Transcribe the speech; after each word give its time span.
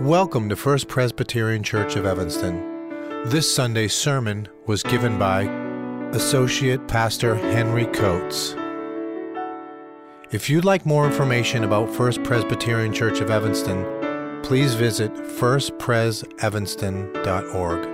Welcome 0.00 0.48
to 0.48 0.56
First 0.56 0.88
Presbyterian 0.88 1.62
Church 1.62 1.96
of 1.96 2.06
Evanston. 2.06 2.88
This 3.26 3.54
Sunday's 3.54 3.94
sermon 3.94 4.48
was 4.66 4.82
given 4.82 5.18
by 5.18 5.42
Associate 6.12 6.88
Pastor 6.88 7.34
Henry 7.34 7.84
Coates. 7.84 8.56
If 10.32 10.48
you'd 10.48 10.64
like 10.64 10.86
more 10.86 11.04
information 11.06 11.62
about 11.62 11.94
First 11.94 12.22
Presbyterian 12.24 12.94
Church 12.94 13.20
of 13.20 13.30
Evanston, 13.30 13.84
please 14.42 14.74
visit 14.74 15.12
firstpresevanston.org. 15.12 17.91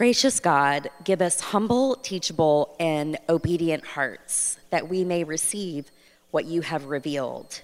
Gracious 0.00 0.40
God, 0.40 0.88
give 1.04 1.20
us 1.20 1.40
humble, 1.40 1.94
teachable, 1.94 2.74
and 2.80 3.18
obedient 3.28 3.84
hearts 3.84 4.58
that 4.70 4.88
we 4.88 5.04
may 5.04 5.24
receive 5.24 5.90
what 6.30 6.46
you 6.46 6.62
have 6.62 6.86
revealed 6.86 7.60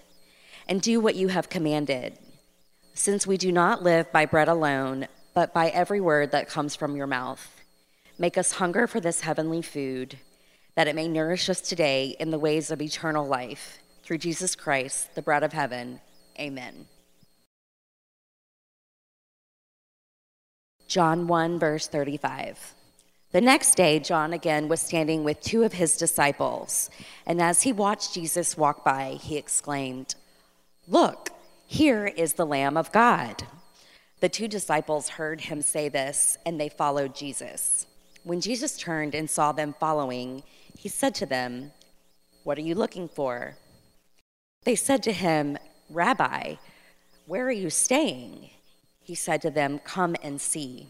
and 0.69 0.83
do 0.83 1.01
what 1.01 1.15
you 1.15 1.29
have 1.29 1.49
commanded. 1.49 2.19
Since 2.93 3.27
we 3.27 3.39
do 3.39 3.51
not 3.51 3.83
live 3.83 4.13
by 4.13 4.27
bread 4.27 4.49
alone, 4.49 5.09
but 5.33 5.55
by 5.55 5.71
every 5.71 5.99
word 5.99 6.31
that 6.33 6.47
comes 6.47 6.77
from 6.77 6.95
your 6.95 7.07
mouth, 7.07 7.63
make 8.19 8.37
us 8.37 8.53
hunger 8.53 8.87
for 8.87 9.01
this 9.01 9.23
heavenly 9.23 9.63
food, 9.63 10.19
that 10.75 10.89
it 10.89 10.95
may 10.95 11.09
nourish 11.09 11.49
us 11.49 11.63
today 11.63 12.17
in 12.21 12.33
the 12.33 12.39
ways 12.39 12.71
of 12.71 12.83
eternal 12.83 13.27
life. 13.27 13.79
Through 14.03 14.19
Jesus 14.19 14.55
Christ, 14.55 15.15
the 15.15 15.23
bread 15.23 15.43
of 15.43 15.55
heaven. 15.55 16.03
Amen. 16.39 16.87
John 20.87 21.27
1, 21.27 21.59
verse 21.59 21.89
35. 21.89 22.75
The 23.33 23.41
next 23.41 23.75
day, 23.75 23.99
John 23.99 24.33
again 24.33 24.69
was 24.69 24.81
standing 24.81 25.25
with 25.25 25.41
two 25.41 25.65
of 25.65 25.73
his 25.73 25.97
disciples, 25.97 26.91
and 27.27 27.43
as 27.43 27.63
he 27.63 27.73
watched 27.73 28.15
Jesus 28.15 28.57
walk 28.57 28.85
by, 28.85 29.19
he 29.21 29.37
exclaimed, 29.37 30.15
Look, 30.87 31.31
here 31.67 32.07
is 32.07 32.35
the 32.35 32.47
Lamb 32.47 32.77
of 32.77 32.93
God. 32.93 33.43
The 34.21 34.29
two 34.29 34.47
disciples 34.47 35.09
heard 35.09 35.43
him 35.43 35.61
say 35.61 35.89
this, 35.89 36.39
and 36.47 36.61
they 36.61 36.69
followed 36.69 37.15
Jesus. 37.15 37.87
When 38.23 38.41
Jesus 38.41 38.79
turned 38.79 39.15
and 39.15 39.29
saw 39.29 39.53
them 39.53 39.75
following, 39.79 40.45
he 40.79 40.89
said 40.89 41.15
to 41.17 41.27
them, 41.27 41.73
What 42.45 42.59
are 42.59 42.63
you 42.63 42.77
looking 42.77 43.09
for? 43.09 43.57
They 44.65 44.77
said 44.77 45.03
to 45.03 45.13
him, 45.13 45.59
Rabbi, 45.91 46.55
where 47.27 47.47
are 47.47 47.53
you 47.53 47.71
staying? 47.71 48.51
He 49.07 49.15
said 49.15 49.41
to 49.41 49.51
them, 49.51 49.79
Come 49.79 50.17
and 50.21 50.41
see. 50.41 50.89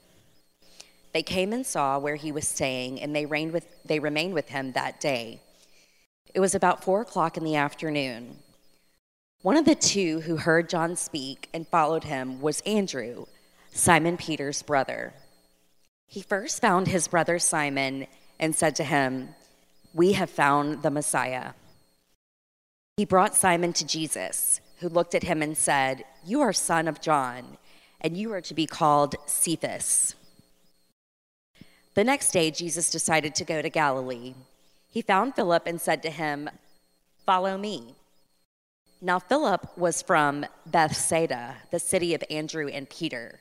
They 1.13 1.23
came 1.23 1.53
and 1.53 1.67
saw 1.67 1.99
where 1.99 2.15
he 2.15 2.33
was 2.33 2.49
staying, 2.49 2.99
and 3.03 3.15
they, 3.15 3.27
with, 3.27 3.67
they 3.85 3.99
remained 3.99 4.33
with 4.33 4.49
him 4.49 4.73
that 4.73 5.01
day. 5.01 5.43
It 6.33 6.41
was 6.41 6.55
about 6.55 6.83
four 6.83 7.03
o'clock 7.03 7.37
in 7.37 7.45
the 7.45 7.57
afternoon. 7.57 8.39
One 9.43 9.59
of 9.59 9.67
the 9.67 9.75
two 9.75 10.21
who 10.21 10.39
heard 10.39 10.71
John 10.71 10.97
speak 10.97 11.51
and 11.53 11.69
followed 11.69 12.05
him 12.05 12.41
was 12.41 12.63
Andrew, 12.63 13.27
Simon 13.71 14.17
Peter's 14.17 14.63
brother. 14.63 15.13
He 16.07 16.23
first 16.23 16.63
found 16.63 16.89
his 16.89 17.09
brother 17.09 17.39
Simon 17.39 18.07
and 18.41 18.57
said 18.57 18.75
to 18.77 18.85
him, 18.85 19.35
We 19.93 20.13
have 20.13 20.31
found 20.31 20.83
the 20.83 20.91
Messiah. 20.91 21.53
He 22.97 23.05
brought 23.05 23.35
Simon 23.35 23.75
to 23.75 23.87
Jesus, 23.87 24.63
who 24.79 24.89
looked 24.89 25.15
at 25.15 25.25
him 25.25 25.43
and 25.43 25.55
said, 25.55 26.05
You 26.25 26.41
are 26.41 26.55
son 26.55 26.89
of 26.89 27.03
John 27.03 27.59
and 28.07 28.17
you 28.17 28.33
are 28.33 28.41
to 28.41 28.55
be 28.55 28.67
called 28.67 29.17
Cephas. 29.27 30.15
The 31.95 32.05
next 32.05 32.31
day, 32.31 32.53
Jesus 32.53 32.89
decided 32.89 33.35
to 33.35 33.45
go 33.45 33.61
to 33.61 33.69
Galilee. 33.69 34.35
He 34.89 35.03
found 35.03 35.35
Philip 35.35 35.67
and 35.67 35.81
said 35.81 36.05
to 36.05 36.11
him, 36.11 36.49
Follow 37.25 37.59
me. 37.59 37.97
Now, 39.01 39.19
Philip 39.19 39.77
was 39.77 40.03
from 40.03 40.47
Bethsaida, 40.67 41.57
the 41.73 41.81
city 41.81 42.15
of 42.15 42.23
Andrew 42.31 42.69
and 42.69 42.89
Peter. 42.89 43.41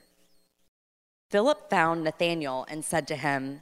Philip 1.29 1.69
found 1.69 2.03
Nathanael 2.03 2.65
and 2.67 2.83
said 2.83 3.07
to 3.09 3.15
him, 3.15 3.61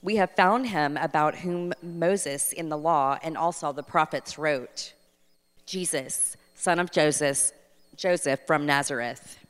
We 0.00 0.14
have 0.14 0.36
found 0.36 0.68
him 0.68 0.96
about 0.96 1.38
whom 1.38 1.72
Moses 1.82 2.52
in 2.52 2.68
the 2.68 2.78
law 2.78 3.18
and 3.20 3.36
also 3.36 3.72
the 3.72 3.82
prophets 3.82 4.38
wrote 4.38 4.94
Jesus, 5.66 6.36
son 6.54 6.78
of 6.78 6.92
Joseph, 6.92 7.50
Joseph 7.96 8.46
from 8.46 8.64
Nazareth. 8.64 9.43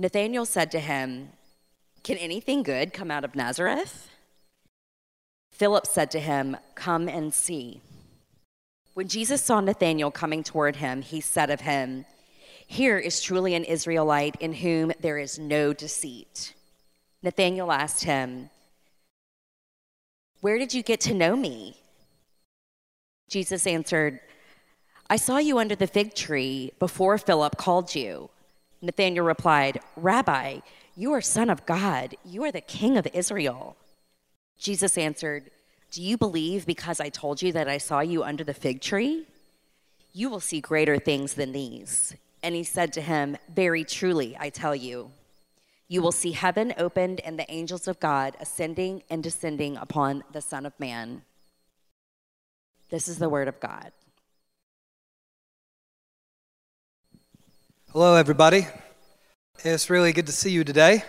Nathanael 0.00 0.46
said 0.46 0.70
to 0.70 0.80
him, 0.80 1.28
Can 2.02 2.16
anything 2.16 2.62
good 2.62 2.94
come 2.94 3.10
out 3.10 3.22
of 3.22 3.34
Nazareth? 3.34 4.08
Philip 5.52 5.86
said 5.86 6.10
to 6.12 6.20
him, 6.20 6.56
Come 6.74 7.06
and 7.06 7.34
see. 7.34 7.82
When 8.94 9.08
Jesus 9.08 9.42
saw 9.42 9.60
Nathanael 9.60 10.10
coming 10.10 10.42
toward 10.42 10.76
him, 10.76 11.02
he 11.02 11.20
said 11.20 11.50
of 11.50 11.60
him, 11.60 12.06
Here 12.66 12.96
is 12.96 13.20
truly 13.20 13.54
an 13.54 13.64
Israelite 13.64 14.36
in 14.40 14.54
whom 14.54 14.90
there 15.00 15.18
is 15.18 15.38
no 15.38 15.74
deceit. 15.74 16.54
Nathanael 17.22 17.70
asked 17.70 18.04
him, 18.04 18.48
Where 20.40 20.56
did 20.56 20.72
you 20.72 20.82
get 20.82 21.00
to 21.02 21.14
know 21.14 21.36
me? 21.36 21.76
Jesus 23.28 23.66
answered, 23.66 24.18
I 25.10 25.16
saw 25.16 25.36
you 25.36 25.58
under 25.58 25.76
the 25.76 25.86
fig 25.86 26.14
tree 26.14 26.72
before 26.78 27.18
Philip 27.18 27.58
called 27.58 27.94
you. 27.94 28.30
Nathanael 28.82 29.24
replied, 29.24 29.80
Rabbi, 29.96 30.60
you 30.96 31.12
are 31.12 31.20
Son 31.20 31.50
of 31.50 31.66
God. 31.66 32.14
You 32.24 32.44
are 32.44 32.52
the 32.52 32.60
King 32.60 32.96
of 32.96 33.06
Israel. 33.12 33.76
Jesus 34.58 34.98
answered, 34.98 35.50
Do 35.90 36.02
you 36.02 36.16
believe 36.16 36.66
because 36.66 37.00
I 37.00 37.08
told 37.08 37.42
you 37.42 37.52
that 37.52 37.68
I 37.68 37.78
saw 37.78 38.00
you 38.00 38.22
under 38.22 38.44
the 38.44 38.54
fig 38.54 38.80
tree? 38.80 39.26
You 40.12 40.28
will 40.28 40.40
see 40.40 40.60
greater 40.60 40.98
things 40.98 41.34
than 41.34 41.52
these. 41.52 42.14
And 42.42 42.54
he 42.54 42.64
said 42.64 42.92
to 42.94 43.00
him, 43.00 43.36
Very 43.48 43.84
truly, 43.84 44.36
I 44.38 44.50
tell 44.50 44.74
you, 44.74 45.12
you 45.88 46.02
will 46.02 46.12
see 46.12 46.32
heaven 46.32 46.72
opened 46.78 47.20
and 47.20 47.38
the 47.38 47.50
angels 47.50 47.88
of 47.88 47.98
God 47.98 48.36
ascending 48.40 49.02
and 49.10 49.22
descending 49.22 49.76
upon 49.76 50.22
the 50.32 50.40
Son 50.40 50.64
of 50.64 50.78
Man. 50.78 51.22
This 52.90 53.08
is 53.08 53.18
the 53.18 53.28
word 53.28 53.48
of 53.48 53.60
God. 53.60 53.92
Hello, 57.92 58.14
everybody. 58.14 58.68
It's 59.64 59.90
really 59.90 60.12
good 60.12 60.26
to 60.26 60.32
see 60.32 60.52
you 60.52 60.62
today 60.62 61.02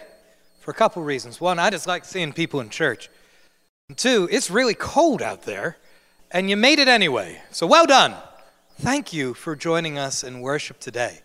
for 0.62 0.72
a 0.72 0.74
couple 0.74 1.03
reasons. 1.03 1.40
One, 1.40 1.59
I 1.59 1.69
just 1.69 1.86
like 1.86 2.03
seeing 2.06 2.34
people 2.34 2.59
in 2.59 2.72
church. 2.72 3.08
And 3.88 3.96
two, 3.96 4.28
it's 4.31 4.50
really 4.50 4.74
cold 4.74 5.22
out 5.22 5.44
there, 5.44 5.78
and 6.31 6.50
you 6.50 6.58
made 6.58 6.80
it 6.80 6.88
anyway. 6.88 7.40
So 7.52 7.68
well 7.68 7.86
done. 7.86 8.16
Thank 8.80 9.14
you 9.14 9.36
for 9.36 9.56
joining 9.56 10.00
us 10.00 10.24
in 10.24 10.41
worship 10.41 10.80
today. 10.80 11.20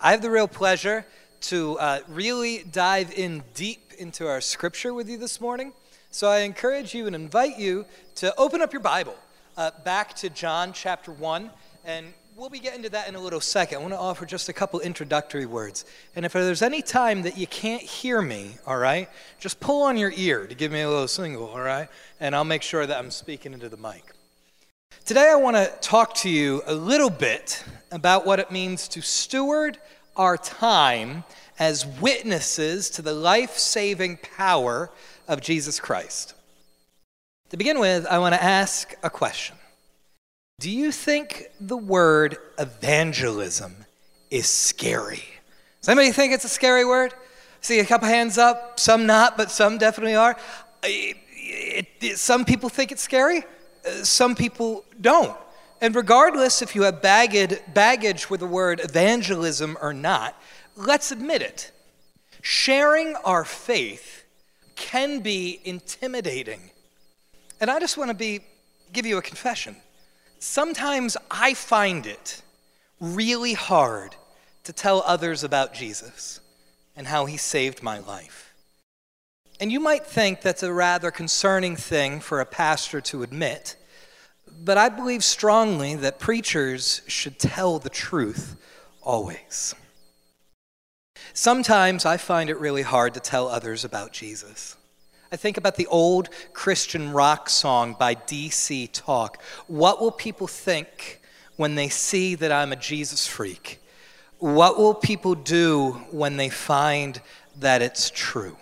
I 0.00 0.12
have 0.12 0.22
the 0.22 0.30
real 0.30 0.46
pleasure 0.46 1.04
to 1.50 1.76
uh, 1.80 1.98
really 2.06 2.62
dive 2.70 3.12
in 3.12 3.42
deep 3.54 3.94
into 3.98 4.28
our 4.28 4.40
scripture 4.40 4.94
with 4.94 5.08
you 5.08 5.18
this 5.18 5.40
morning. 5.40 5.72
So 6.12 6.28
I 6.28 6.42
encourage 6.42 6.94
you 6.94 7.08
and 7.08 7.16
invite 7.16 7.58
you 7.58 7.86
to 8.16 8.32
open 8.36 8.62
up 8.62 8.72
your 8.72 8.82
Bible 8.82 9.16
uh, 9.56 9.72
back 9.84 10.14
to 10.18 10.30
John 10.30 10.72
chapter 10.72 11.10
1 11.10 11.50
and 11.84 12.06
we'll 12.36 12.48
be 12.48 12.58
getting 12.58 12.82
to 12.82 12.88
that 12.90 13.08
in 13.08 13.14
a 13.14 13.20
little 13.20 13.40
second. 13.40 13.78
I 13.78 13.80
want 13.82 13.92
to 13.92 13.98
offer 13.98 14.24
just 14.24 14.48
a 14.48 14.52
couple 14.52 14.80
introductory 14.80 15.46
words. 15.46 15.84
And 16.16 16.24
if 16.24 16.32
there's 16.32 16.62
any 16.62 16.82
time 16.82 17.22
that 17.22 17.36
you 17.36 17.46
can't 17.46 17.82
hear 17.82 18.22
me, 18.22 18.56
all 18.66 18.78
right, 18.78 19.08
just 19.38 19.60
pull 19.60 19.82
on 19.82 19.96
your 19.96 20.12
ear 20.16 20.46
to 20.46 20.54
give 20.54 20.72
me 20.72 20.80
a 20.80 20.88
little 20.88 21.08
single, 21.08 21.48
all 21.48 21.60
right? 21.60 21.88
And 22.20 22.34
I'll 22.34 22.44
make 22.44 22.62
sure 22.62 22.86
that 22.86 22.98
I'm 22.98 23.10
speaking 23.10 23.52
into 23.52 23.68
the 23.68 23.76
mic. 23.76 24.14
Today, 25.04 25.28
I 25.30 25.36
want 25.36 25.56
to 25.56 25.72
talk 25.80 26.14
to 26.16 26.30
you 26.30 26.62
a 26.66 26.74
little 26.74 27.10
bit 27.10 27.64
about 27.90 28.24
what 28.24 28.38
it 28.38 28.50
means 28.50 28.88
to 28.88 29.02
steward 29.02 29.78
our 30.16 30.36
time 30.36 31.24
as 31.58 31.86
witnesses 31.86 32.90
to 32.90 33.02
the 33.02 33.12
life 33.12 33.58
saving 33.58 34.18
power 34.36 34.90
of 35.28 35.40
Jesus 35.40 35.80
Christ. 35.80 36.34
To 37.50 37.56
begin 37.56 37.78
with, 37.78 38.06
I 38.06 38.18
want 38.18 38.34
to 38.34 38.42
ask 38.42 38.94
a 39.02 39.10
question 39.10 39.56
do 40.62 40.70
you 40.70 40.92
think 40.92 41.48
the 41.60 41.76
word 41.76 42.38
evangelism 42.56 43.74
is 44.30 44.46
scary? 44.46 45.24
Does 45.80 45.88
anybody 45.88 46.12
think 46.12 46.32
it's 46.32 46.44
a 46.44 46.48
scary 46.48 46.84
word? 46.84 47.12
See 47.62 47.80
a 47.80 47.84
couple 47.84 48.06
hands 48.06 48.38
up, 48.38 48.78
some 48.78 49.04
not, 49.04 49.36
but 49.36 49.50
some 49.50 49.76
definitely 49.76 50.14
are. 50.14 50.36
It, 50.84 51.16
it, 51.32 51.86
it, 52.00 52.18
some 52.18 52.44
people 52.44 52.68
think 52.68 52.92
it's 52.92 53.02
scary, 53.02 53.42
uh, 53.84 54.04
some 54.04 54.36
people 54.36 54.84
don't. 55.00 55.36
And 55.80 55.96
regardless 55.96 56.62
if 56.62 56.76
you 56.76 56.82
have 56.82 57.02
baggage, 57.02 57.58
baggage 57.74 58.30
with 58.30 58.38
the 58.38 58.46
word 58.46 58.80
evangelism 58.84 59.76
or 59.82 59.92
not, 59.92 60.40
let's 60.76 61.10
admit 61.10 61.42
it. 61.42 61.72
Sharing 62.40 63.16
our 63.24 63.44
faith 63.44 64.22
can 64.76 65.18
be 65.18 65.60
intimidating. 65.64 66.70
And 67.60 67.68
I 67.68 67.80
just 67.80 67.98
want 67.98 68.10
to 68.10 68.14
be, 68.16 68.42
give 68.92 69.06
you 69.06 69.18
a 69.18 69.22
confession 69.22 69.74
sometimes 70.42 71.16
I 71.30 71.54
find 71.54 72.06
it 72.06 72.42
really 73.00 73.52
hard 73.52 74.16
to 74.64 74.72
tell 74.72 75.02
others 75.06 75.44
about 75.44 75.72
Jesus 75.72 76.40
and 76.96 77.06
how 77.06 77.26
he 77.26 77.36
saved 77.36 77.82
my 77.82 77.98
life. 78.00 78.52
And 79.60 79.70
you 79.70 79.78
might 79.78 80.04
think 80.04 80.40
that's 80.40 80.62
a 80.62 80.72
rather 80.72 81.10
concerning 81.10 81.76
thing 81.76 82.20
for 82.20 82.40
a 82.40 82.46
pastor 82.46 83.00
to 83.02 83.22
admit, 83.22 83.76
but 84.64 84.76
I 84.76 84.88
believe 84.88 85.22
strongly 85.22 85.94
that 85.96 86.18
preachers 86.18 87.02
should 87.06 87.38
tell 87.38 87.78
the 87.78 87.88
truth 87.88 88.56
always. 89.00 89.74
Sometimes 91.32 92.04
I 92.04 92.16
find 92.16 92.50
it 92.50 92.58
really 92.58 92.82
hard 92.82 93.14
to 93.14 93.20
tell 93.20 93.48
others 93.48 93.84
about 93.84 94.12
Jesus. 94.12 94.76
I 95.32 95.36
think 95.36 95.56
about 95.56 95.76
the 95.76 95.86
old 95.86 96.28
Christian 96.52 97.10
rock 97.10 97.48
song 97.48 97.96
by 97.98 98.14
DC 98.14 98.90
Talk. 98.92 99.40
What 99.66 99.98
will 99.98 100.10
people 100.10 100.46
think 100.46 101.22
when 101.56 101.74
they 101.74 101.88
see 101.88 102.34
that 102.34 102.52
I'm 102.52 102.70
a 102.70 102.76
Jesus 102.76 103.26
freak? 103.26 103.80
What 104.40 104.76
will 104.76 104.92
people 104.92 105.34
do 105.34 105.92
when 106.10 106.36
they 106.36 106.50
find 106.50 107.18
that 107.58 107.80
it's 107.80 108.10
true? 108.10 108.58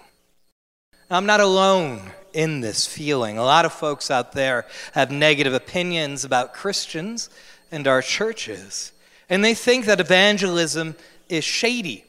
I'm 1.10 1.26
not 1.26 1.40
alone 1.40 2.12
in 2.32 2.60
this 2.60 2.86
feeling. 2.86 3.36
A 3.36 3.42
lot 3.42 3.64
of 3.64 3.72
folks 3.72 4.08
out 4.08 4.30
there 4.30 4.64
have 4.92 5.10
negative 5.10 5.52
opinions 5.52 6.24
about 6.24 6.54
Christians 6.54 7.30
and 7.72 7.88
our 7.88 8.00
churches, 8.00 8.92
and 9.28 9.44
they 9.44 9.54
think 9.54 9.86
that 9.86 9.98
evangelism 9.98 10.94
is 11.28 11.42
shady 11.42 12.04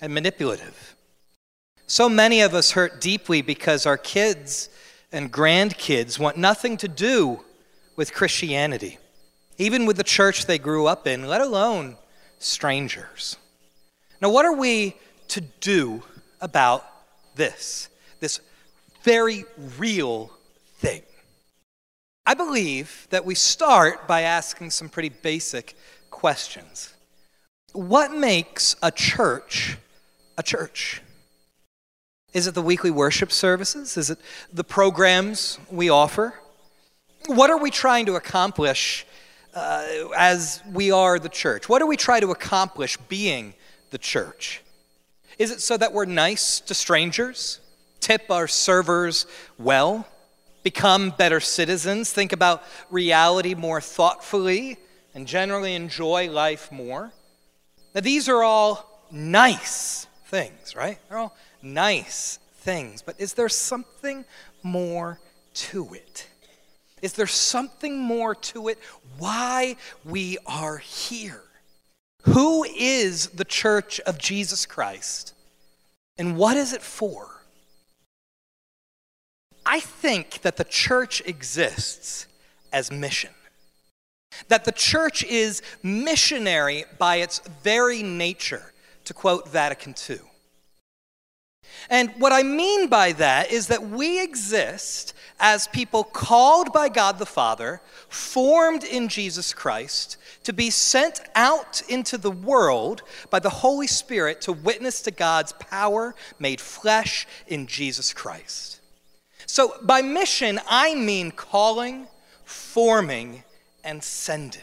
and 0.00 0.12
manipulative. 0.12 0.93
So 1.86 2.08
many 2.08 2.40
of 2.40 2.54
us 2.54 2.72
hurt 2.72 3.00
deeply 3.00 3.42
because 3.42 3.86
our 3.86 3.98
kids 3.98 4.68
and 5.12 5.32
grandkids 5.32 6.18
want 6.18 6.36
nothing 6.36 6.76
to 6.78 6.88
do 6.88 7.40
with 7.94 8.14
Christianity, 8.14 8.98
even 9.58 9.86
with 9.86 9.96
the 9.96 10.02
church 10.02 10.46
they 10.46 10.58
grew 10.58 10.86
up 10.86 11.06
in, 11.06 11.26
let 11.26 11.40
alone 11.40 11.96
strangers. 12.38 13.36
Now, 14.20 14.30
what 14.30 14.46
are 14.46 14.56
we 14.56 14.96
to 15.28 15.40
do 15.40 16.02
about 16.40 16.84
this? 17.36 17.88
This 18.20 18.40
very 19.02 19.44
real 19.78 20.30
thing. 20.78 21.02
I 22.26 22.34
believe 22.34 23.06
that 23.10 23.26
we 23.26 23.34
start 23.34 24.08
by 24.08 24.22
asking 24.22 24.70
some 24.70 24.88
pretty 24.88 25.10
basic 25.10 25.76
questions. 26.10 26.94
What 27.72 28.14
makes 28.14 28.76
a 28.82 28.90
church 28.90 29.76
a 30.36 30.42
church? 30.42 31.02
Is 32.34 32.48
it 32.48 32.54
the 32.54 32.62
weekly 32.62 32.90
worship 32.90 33.30
services? 33.30 33.96
Is 33.96 34.10
it 34.10 34.18
the 34.52 34.64
programs 34.64 35.60
we 35.70 35.88
offer? 35.88 36.34
What 37.26 37.48
are 37.48 37.58
we 37.58 37.70
trying 37.70 38.06
to 38.06 38.16
accomplish 38.16 39.06
uh, 39.54 39.86
as 40.16 40.60
we 40.72 40.90
are 40.90 41.20
the 41.20 41.28
church? 41.28 41.68
What 41.68 41.78
do 41.78 41.86
we 41.86 41.96
try 41.96 42.18
to 42.18 42.32
accomplish 42.32 42.96
being 42.96 43.54
the 43.90 43.98
church? 43.98 44.62
Is 45.38 45.52
it 45.52 45.60
so 45.60 45.76
that 45.76 45.92
we're 45.92 46.06
nice 46.06 46.58
to 46.60 46.74
strangers, 46.74 47.60
tip 48.00 48.28
our 48.30 48.48
servers 48.48 49.26
well, 49.56 50.06
become 50.64 51.10
better 51.10 51.38
citizens, 51.38 52.12
think 52.12 52.32
about 52.32 52.64
reality 52.90 53.54
more 53.54 53.80
thoughtfully, 53.80 54.76
and 55.14 55.28
generally 55.28 55.74
enjoy 55.74 56.28
life 56.30 56.72
more? 56.72 57.12
Now, 57.94 58.00
these 58.00 58.28
are 58.28 58.42
all 58.42 59.06
nice 59.12 60.08
things, 60.26 60.74
right? 60.74 60.98
They're 61.08 61.18
all 61.18 61.36
nice 61.64 62.38
things. 62.58 63.02
But 63.02 63.16
is 63.18 63.34
there 63.34 63.48
something 63.48 64.24
more 64.62 65.20
to 65.54 65.94
it? 65.94 66.28
Is 67.02 67.14
there 67.14 67.26
something 67.26 67.98
more 67.98 68.34
to 68.34 68.68
it? 68.68 68.78
Why 69.18 69.76
we 70.04 70.38
are 70.46 70.78
here? 70.78 71.42
Who 72.22 72.64
is 72.64 73.28
the 73.28 73.44
church 73.44 74.00
of 74.00 74.18
Jesus 74.18 74.64
Christ? 74.64 75.34
And 76.16 76.36
what 76.36 76.56
is 76.56 76.72
it 76.72 76.82
for? 76.82 77.42
I 79.66 79.80
think 79.80 80.42
that 80.42 80.56
the 80.56 80.64
church 80.64 81.22
exists 81.26 82.26
as 82.72 82.90
mission. 82.90 83.30
That 84.48 84.64
the 84.64 84.72
church 84.72 85.24
is 85.24 85.62
missionary 85.82 86.84
by 86.98 87.16
its 87.16 87.40
very 87.62 88.02
nature 88.02 88.72
to 89.04 89.14
quote 89.14 89.48
Vatican 89.48 89.94
II. 90.08 90.20
And 91.90 92.10
what 92.18 92.32
I 92.32 92.42
mean 92.42 92.88
by 92.88 93.12
that 93.12 93.50
is 93.50 93.66
that 93.68 93.88
we 93.88 94.22
exist 94.22 95.14
as 95.40 95.66
people 95.68 96.04
called 96.04 96.72
by 96.72 96.88
God 96.88 97.18
the 97.18 97.26
Father, 97.26 97.80
formed 98.08 98.84
in 98.84 99.08
Jesus 99.08 99.52
Christ, 99.52 100.16
to 100.44 100.52
be 100.52 100.70
sent 100.70 101.20
out 101.34 101.82
into 101.88 102.16
the 102.16 102.30
world 102.30 103.02
by 103.30 103.40
the 103.40 103.50
Holy 103.50 103.86
Spirit 103.86 104.40
to 104.42 104.52
witness 104.52 105.02
to 105.02 105.10
God's 105.10 105.52
power 105.52 106.14
made 106.38 106.60
flesh 106.60 107.26
in 107.46 107.66
Jesus 107.66 108.12
Christ. 108.12 108.80
So, 109.46 109.74
by 109.82 110.02
mission, 110.02 110.60
I 110.68 110.94
mean 110.94 111.30
calling, 111.30 112.06
forming, 112.44 113.44
and 113.82 114.02
sending. 114.02 114.62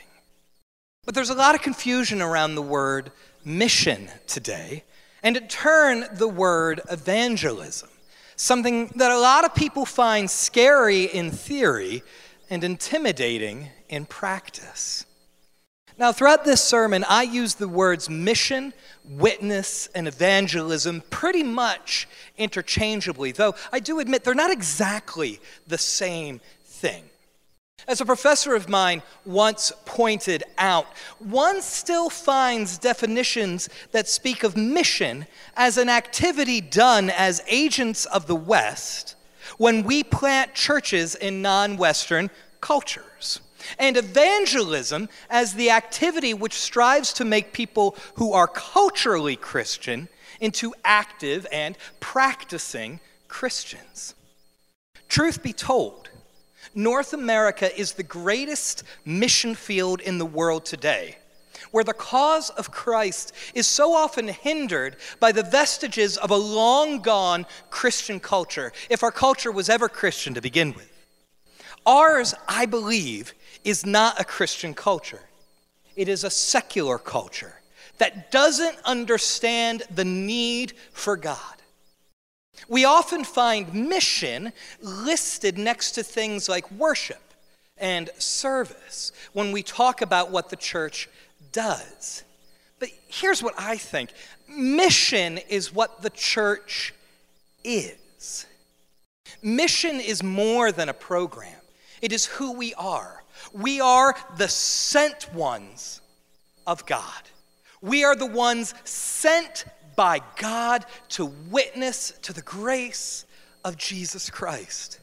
But 1.05 1.15
there's 1.15 1.29
a 1.29 1.35
lot 1.35 1.55
of 1.55 1.61
confusion 1.61 2.21
around 2.21 2.55
the 2.55 2.61
word 2.61 3.11
mission 3.43 4.09
today, 4.27 4.83
and 5.23 5.35
to 5.35 5.41
turn, 5.41 6.05
the 6.13 6.27
word 6.27 6.81
evangelism, 6.89 7.89
something 8.35 8.87
that 8.95 9.11
a 9.11 9.19
lot 9.19 9.45
of 9.45 9.53
people 9.53 9.85
find 9.85 10.29
scary 10.29 11.03
in 11.03 11.31
theory 11.31 12.03
and 12.49 12.63
intimidating 12.63 13.69
in 13.89 14.05
practice. 14.05 15.05
Now, 15.97 16.11
throughout 16.11 16.45
this 16.45 16.63
sermon, 16.63 17.05
I 17.07 17.23
use 17.23 17.55
the 17.55 17.67
words 17.67 18.09
mission, 18.09 18.73
witness, 19.05 19.87
and 19.93 20.07
evangelism 20.07 21.03
pretty 21.11 21.43
much 21.43 22.07
interchangeably, 22.37 23.31
though 23.33 23.53
I 23.71 23.79
do 23.79 23.99
admit 23.99 24.23
they're 24.23 24.33
not 24.33 24.51
exactly 24.51 25.39
the 25.67 25.77
same 25.77 26.41
thing. 26.63 27.03
As 27.87 27.99
a 27.99 28.05
professor 28.05 28.55
of 28.55 28.69
mine 28.69 29.01
once 29.25 29.71
pointed 29.85 30.43
out, 30.57 30.87
one 31.19 31.61
still 31.61 32.09
finds 32.09 32.77
definitions 32.77 33.69
that 33.91 34.07
speak 34.07 34.43
of 34.43 34.55
mission 34.55 35.25
as 35.55 35.77
an 35.77 35.89
activity 35.89 36.61
done 36.61 37.09
as 37.09 37.43
agents 37.47 38.05
of 38.05 38.27
the 38.27 38.35
West 38.35 39.15
when 39.57 39.83
we 39.83 40.03
plant 40.03 40.53
churches 40.53 41.15
in 41.15 41.41
non 41.41 41.77
Western 41.77 42.29
cultures. 42.61 43.41
And 43.77 43.97
evangelism 43.97 45.09
as 45.29 45.53
the 45.53 45.69
activity 45.69 46.33
which 46.33 46.53
strives 46.53 47.13
to 47.13 47.25
make 47.25 47.53
people 47.53 47.95
who 48.15 48.33
are 48.33 48.47
culturally 48.47 49.35
Christian 49.35 50.07
into 50.39 50.73
active 50.83 51.45
and 51.51 51.77
practicing 51.99 52.99
Christians. 53.27 54.15
Truth 55.09 55.43
be 55.43 55.53
told, 55.53 56.09
North 56.73 57.13
America 57.13 57.77
is 57.77 57.93
the 57.93 58.03
greatest 58.03 58.83
mission 59.05 59.55
field 59.55 60.01
in 60.01 60.17
the 60.17 60.25
world 60.25 60.65
today, 60.65 61.17
where 61.71 61.83
the 61.83 61.93
cause 61.93 62.49
of 62.51 62.71
Christ 62.71 63.33
is 63.53 63.67
so 63.67 63.93
often 63.93 64.27
hindered 64.27 64.95
by 65.19 65.31
the 65.31 65.43
vestiges 65.43 66.17
of 66.17 66.31
a 66.31 66.35
long 66.35 66.99
gone 66.99 67.45
Christian 67.69 68.19
culture, 68.19 68.71
if 68.89 69.03
our 69.03 69.11
culture 69.11 69.51
was 69.51 69.69
ever 69.69 69.89
Christian 69.89 70.33
to 70.33 70.41
begin 70.41 70.73
with. 70.73 70.91
Ours, 71.85 72.33
I 72.47 72.65
believe, 72.65 73.33
is 73.63 73.85
not 73.85 74.19
a 74.19 74.25
Christian 74.25 74.73
culture, 74.73 75.21
it 75.95 76.07
is 76.07 76.23
a 76.23 76.29
secular 76.29 76.97
culture 76.97 77.53
that 77.97 78.31
doesn't 78.31 78.77
understand 78.85 79.83
the 79.93 80.05
need 80.05 80.73
for 80.93 81.15
God. 81.15 81.60
We 82.67 82.85
often 82.85 83.23
find 83.23 83.73
mission 83.73 84.53
listed 84.81 85.57
next 85.57 85.91
to 85.93 86.03
things 86.03 86.47
like 86.47 86.69
worship 86.71 87.21
and 87.77 88.09
service 88.17 89.11
when 89.33 89.51
we 89.51 89.63
talk 89.63 90.01
about 90.01 90.31
what 90.31 90.49
the 90.49 90.55
church 90.55 91.09
does. 91.51 92.23
But 92.79 92.89
here's 93.07 93.43
what 93.43 93.55
I 93.57 93.77
think 93.77 94.11
mission 94.47 95.39
is 95.49 95.73
what 95.73 96.01
the 96.01 96.09
church 96.09 96.93
is. 97.63 98.45
Mission 99.41 99.99
is 99.99 100.23
more 100.23 100.71
than 100.71 100.89
a 100.89 100.93
program, 100.93 101.59
it 102.01 102.11
is 102.11 102.25
who 102.25 102.53
we 102.53 102.73
are. 102.75 103.23
We 103.53 103.81
are 103.81 104.15
the 104.37 104.47
sent 104.47 105.33
ones 105.33 106.01
of 106.67 106.85
God. 106.85 107.23
We 107.81 108.03
are 108.03 108.15
the 108.15 108.27
ones 108.27 108.75
sent 108.83 109.65
by 110.01 110.19
God 110.35 110.83
to 111.09 111.25
witness 111.51 112.11
to 112.23 112.33
the 112.33 112.41
grace 112.41 113.23
of 113.63 113.77
Jesus 113.77 114.31
Christ. 114.31 114.99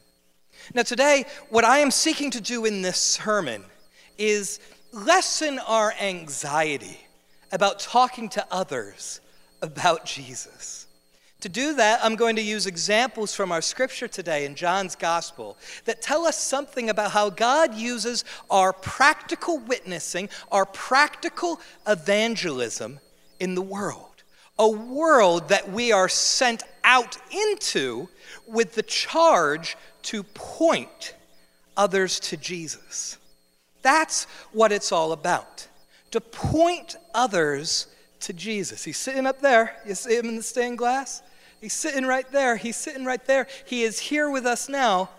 Now, 0.75 0.83
today, 0.83 1.25
what 1.51 1.65
I 1.65 1.79
am 1.79 1.93
seeking 1.93 2.33
to 2.33 2.41
do 2.41 2.65
in 2.65 2.83
this 2.83 2.99
sermon 2.99 3.63
is 4.19 4.59
lessen 4.91 5.61
our 5.61 5.95
anxiety 6.01 6.99
about 7.53 7.79
talking 7.79 8.29
to 8.31 8.45
others 8.51 9.21
about 9.63 10.05
Jesus. 10.05 10.89
To 11.43 11.49
do 11.49 11.75
that, 11.75 12.01
I'm 12.03 12.17
going 12.17 12.35
to 12.35 12.43
use 12.43 12.67
examples 12.67 13.33
from 13.33 13.53
our 13.53 13.63
scripture 13.63 14.09
today 14.09 14.47
in 14.47 14.57
John's 14.57 14.97
gospel 14.97 15.59
that 15.85 16.03
tell 16.03 16.27
us 16.27 16.37
something 16.37 16.91
about 16.91 17.13
how 17.13 17.31
God 17.31 17.73
uses 17.77 18.25
our 18.51 18.73
practical 18.73 19.59
witnessing, 19.61 20.29
our 20.51 20.67
practical 20.67 21.61
evangelism 21.87 22.99
in 23.39 23.55
the 23.55 23.63
world 23.63 24.08
a 24.59 24.69
world 24.69 25.49
that 25.49 25.71
we 25.71 25.93
are 25.93 26.09
sent 26.09 26.63
out 26.85 27.17
into 27.31 28.09
with 28.47 28.75
the 28.75 28.83
charge 28.83 29.77
to 30.03 30.23
point 30.23 31.15
others 31.77 32.19
to 32.19 32.37
Jesus. 32.37 33.19
That's 33.83 34.25
what 34.53 34.73
it's 34.73 34.91
all 34.91 35.13
about. 35.13 35.69
To 36.11 36.21
point 36.21 36.97
others 37.15 37.87
to 38.21 38.33
Jesus. 38.33 38.83
He's 38.85 38.97
sitting 38.97 39.27
up 39.27 39.41
there. 39.41 39.77
You 39.87 39.95
see 39.95 40.17
him 40.17 40.27
in 40.27 40.37
the 40.37 40.43
stained 40.43 40.79
glass? 40.79 41.23
He's 41.61 41.73
sitting 41.73 42.07
right 42.07 42.31
there. 42.33 42.57
He's 42.57 42.77
sitting 42.77 43.05
right 43.05 43.25
there. 43.25 43.47
He 43.67 43.83
is 43.83 43.99
here 43.99 44.31
with 44.31 44.47
us 44.47 44.69
now. 44.69 45.11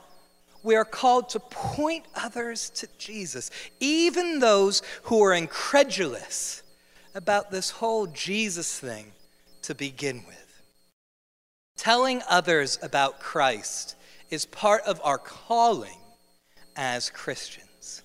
We 0.64 0.76
are 0.76 0.86
called 0.86 1.30
to 1.30 1.40
point 1.40 2.06
others 2.16 2.70
to 2.72 2.88
Jesus, 2.98 3.50
even 3.80 4.40
those 4.40 4.82
who 5.04 5.24
are 5.24 5.34
incredulous 5.34 6.64
about 7.16 7.52
this 7.52 7.70
whole 7.70 8.08
Jesus 8.08 8.78
thing 8.78 9.14
to 9.70 9.76
begin 9.76 10.24
with. 10.26 10.64
Telling 11.78 12.24
others 12.28 12.80
about 12.82 13.20
Christ 13.20 13.96
is 14.32 14.48
part 14.48 14.82
of 14.86 15.00
our 15.04 15.20
calling 15.20 16.00
as 16.76 17.12
Christians. 17.12 18.02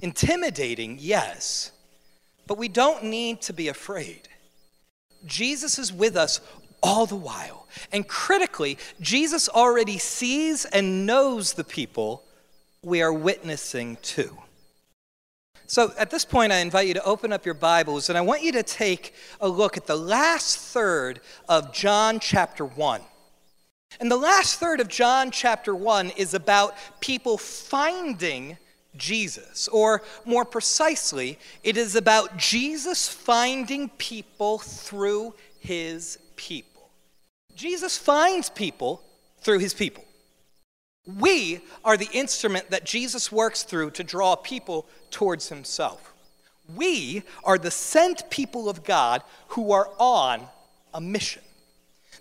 Intimidating, 0.00 0.96
yes, 0.98 1.70
but 2.46 2.56
we 2.56 2.66
don't 2.66 3.04
need 3.04 3.42
to 3.42 3.52
be 3.52 3.68
afraid. 3.68 4.26
Jesus 5.26 5.78
is 5.78 5.92
with 5.92 6.16
us 6.16 6.40
all 6.82 7.04
the 7.04 7.14
while. 7.14 7.68
And 7.92 8.08
critically, 8.08 8.78
Jesus 8.98 9.50
already 9.50 9.98
sees 9.98 10.64
and 10.64 11.04
knows 11.04 11.52
the 11.52 11.62
people 11.62 12.24
we 12.82 13.02
are 13.02 13.12
witnessing 13.12 13.98
to. 14.02 14.34
So 15.72 15.90
at 15.96 16.10
this 16.10 16.26
point, 16.26 16.52
I 16.52 16.58
invite 16.58 16.86
you 16.86 16.92
to 16.92 17.02
open 17.02 17.32
up 17.32 17.46
your 17.46 17.54
Bibles 17.54 18.10
and 18.10 18.18
I 18.18 18.20
want 18.20 18.42
you 18.42 18.52
to 18.52 18.62
take 18.62 19.14
a 19.40 19.48
look 19.48 19.78
at 19.78 19.86
the 19.86 19.96
last 19.96 20.58
third 20.58 21.20
of 21.48 21.72
John 21.72 22.20
chapter 22.20 22.66
1. 22.66 23.00
And 23.98 24.10
the 24.10 24.18
last 24.18 24.60
third 24.60 24.80
of 24.80 24.88
John 24.88 25.30
chapter 25.30 25.74
1 25.74 26.10
is 26.10 26.34
about 26.34 26.74
people 27.00 27.38
finding 27.38 28.58
Jesus, 28.98 29.66
or 29.68 30.02
more 30.26 30.44
precisely, 30.44 31.38
it 31.64 31.78
is 31.78 31.96
about 31.96 32.36
Jesus 32.36 33.08
finding 33.08 33.88
people 33.96 34.58
through 34.58 35.32
his 35.58 36.18
people. 36.36 36.90
Jesus 37.56 37.96
finds 37.96 38.50
people 38.50 39.00
through 39.40 39.60
his 39.60 39.72
people. 39.72 40.04
We 41.06 41.60
are 41.84 41.96
the 41.96 42.10
instrument 42.12 42.70
that 42.70 42.84
Jesus 42.84 43.32
works 43.32 43.64
through 43.64 43.90
to 43.92 44.04
draw 44.04 44.36
people 44.36 44.86
towards 45.10 45.48
himself. 45.48 46.14
We 46.74 47.24
are 47.44 47.58
the 47.58 47.70
sent 47.70 48.30
people 48.30 48.68
of 48.68 48.84
God 48.84 49.22
who 49.48 49.72
are 49.72 49.90
on 49.98 50.42
a 50.94 51.00
mission. 51.00 51.42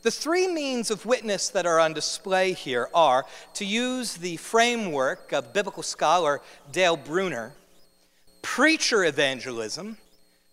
The 0.02 0.12
three 0.12 0.48
means 0.48 0.90
of 0.90 1.06
witness 1.06 1.50
that 1.50 1.68
are 1.68 1.80
on 1.80 1.94
display 1.94 2.54
here 2.54 2.90
are, 2.94 3.26
to 3.56 3.66
use 3.66 4.16
the 4.16 4.38
framework 4.38 5.32
of 5.32 5.54
biblical 5.54 5.84
scholar 5.84 6.42
Dale 6.72 6.98
Bruner, 6.98 7.54
preacher 8.42 9.06
evangelism, 9.06 9.98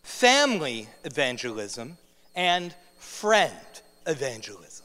family 0.02 0.88
evangelism, 1.04 1.96
and 2.34 2.74
friend 2.98 3.56
evangelism. 4.06 4.77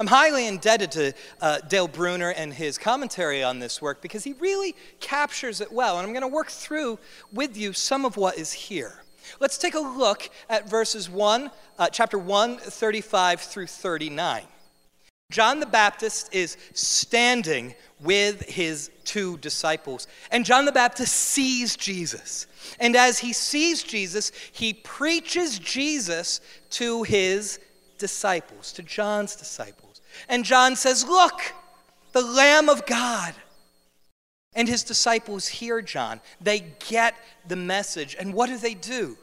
I'm 0.00 0.06
highly 0.06 0.46
indebted 0.46 0.92
to 0.92 1.12
uh, 1.40 1.60
Dale 1.60 1.88
Bruner 1.88 2.30
and 2.30 2.52
his 2.52 2.78
commentary 2.78 3.42
on 3.42 3.58
this 3.58 3.80
work 3.80 4.02
because 4.02 4.24
he 4.24 4.32
really 4.34 4.74
captures 5.00 5.60
it 5.60 5.72
well. 5.72 5.98
And 5.98 6.06
I'm 6.06 6.12
going 6.12 6.22
to 6.22 6.28
work 6.28 6.48
through 6.48 6.98
with 7.32 7.56
you 7.56 7.72
some 7.72 8.04
of 8.04 8.16
what 8.16 8.38
is 8.38 8.52
here. 8.52 9.02
Let's 9.40 9.58
take 9.58 9.74
a 9.74 9.80
look 9.80 10.28
at 10.48 10.68
verses 10.68 11.08
1, 11.08 11.50
uh, 11.78 11.88
chapter 11.88 12.18
1, 12.18 12.58
35 12.58 13.40
through 13.40 13.66
39. 13.66 14.42
John 15.30 15.58
the 15.58 15.66
Baptist 15.66 16.34
is 16.34 16.56
standing 16.74 17.74
with 18.00 18.42
his 18.42 18.90
two 19.04 19.38
disciples, 19.38 20.06
and 20.30 20.44
John 20.44 20.64
the 20.66 20.72
Baptist 20.72 21.14
sees 21.14 21.76
Jesus. 21.76 22.46
And 22.78 22.94
as 22.94 23.18
he 23.18 23.32
sees 23.32 23.82
Jesus, 23.82 24.32
he 24.52 24.74
preaches 24.74 25.58
Jesus 25.58 26.40
to 26.70 27.02
his 27.04 27.58
disciples, 27.58 27.73
to 28.72 28.82
John's 28.82 29.36
disciples. 29.36 30.00
And 30.28 30.44
John 30.44 30.76
says, 30.76 31.04
Look, 31.04 31.40
the 32.12 32.22
Lamb 32.22 32.68
of 32.68 32.86
God. 32.86 33.34
And 34.54 34.68
his 34.68 34.84
disciples 34.84 35.48
hear 35.48 35.82
John. 35.82 36.20
They 36.40 36.60
get 36.88 37.14
the 37.46 37.56
message. 37.56 38.16
And 38.18 38.32
what 38.32 38.48
do 38.48 38.56
they 38.56 38.74
do? 38.74 39.18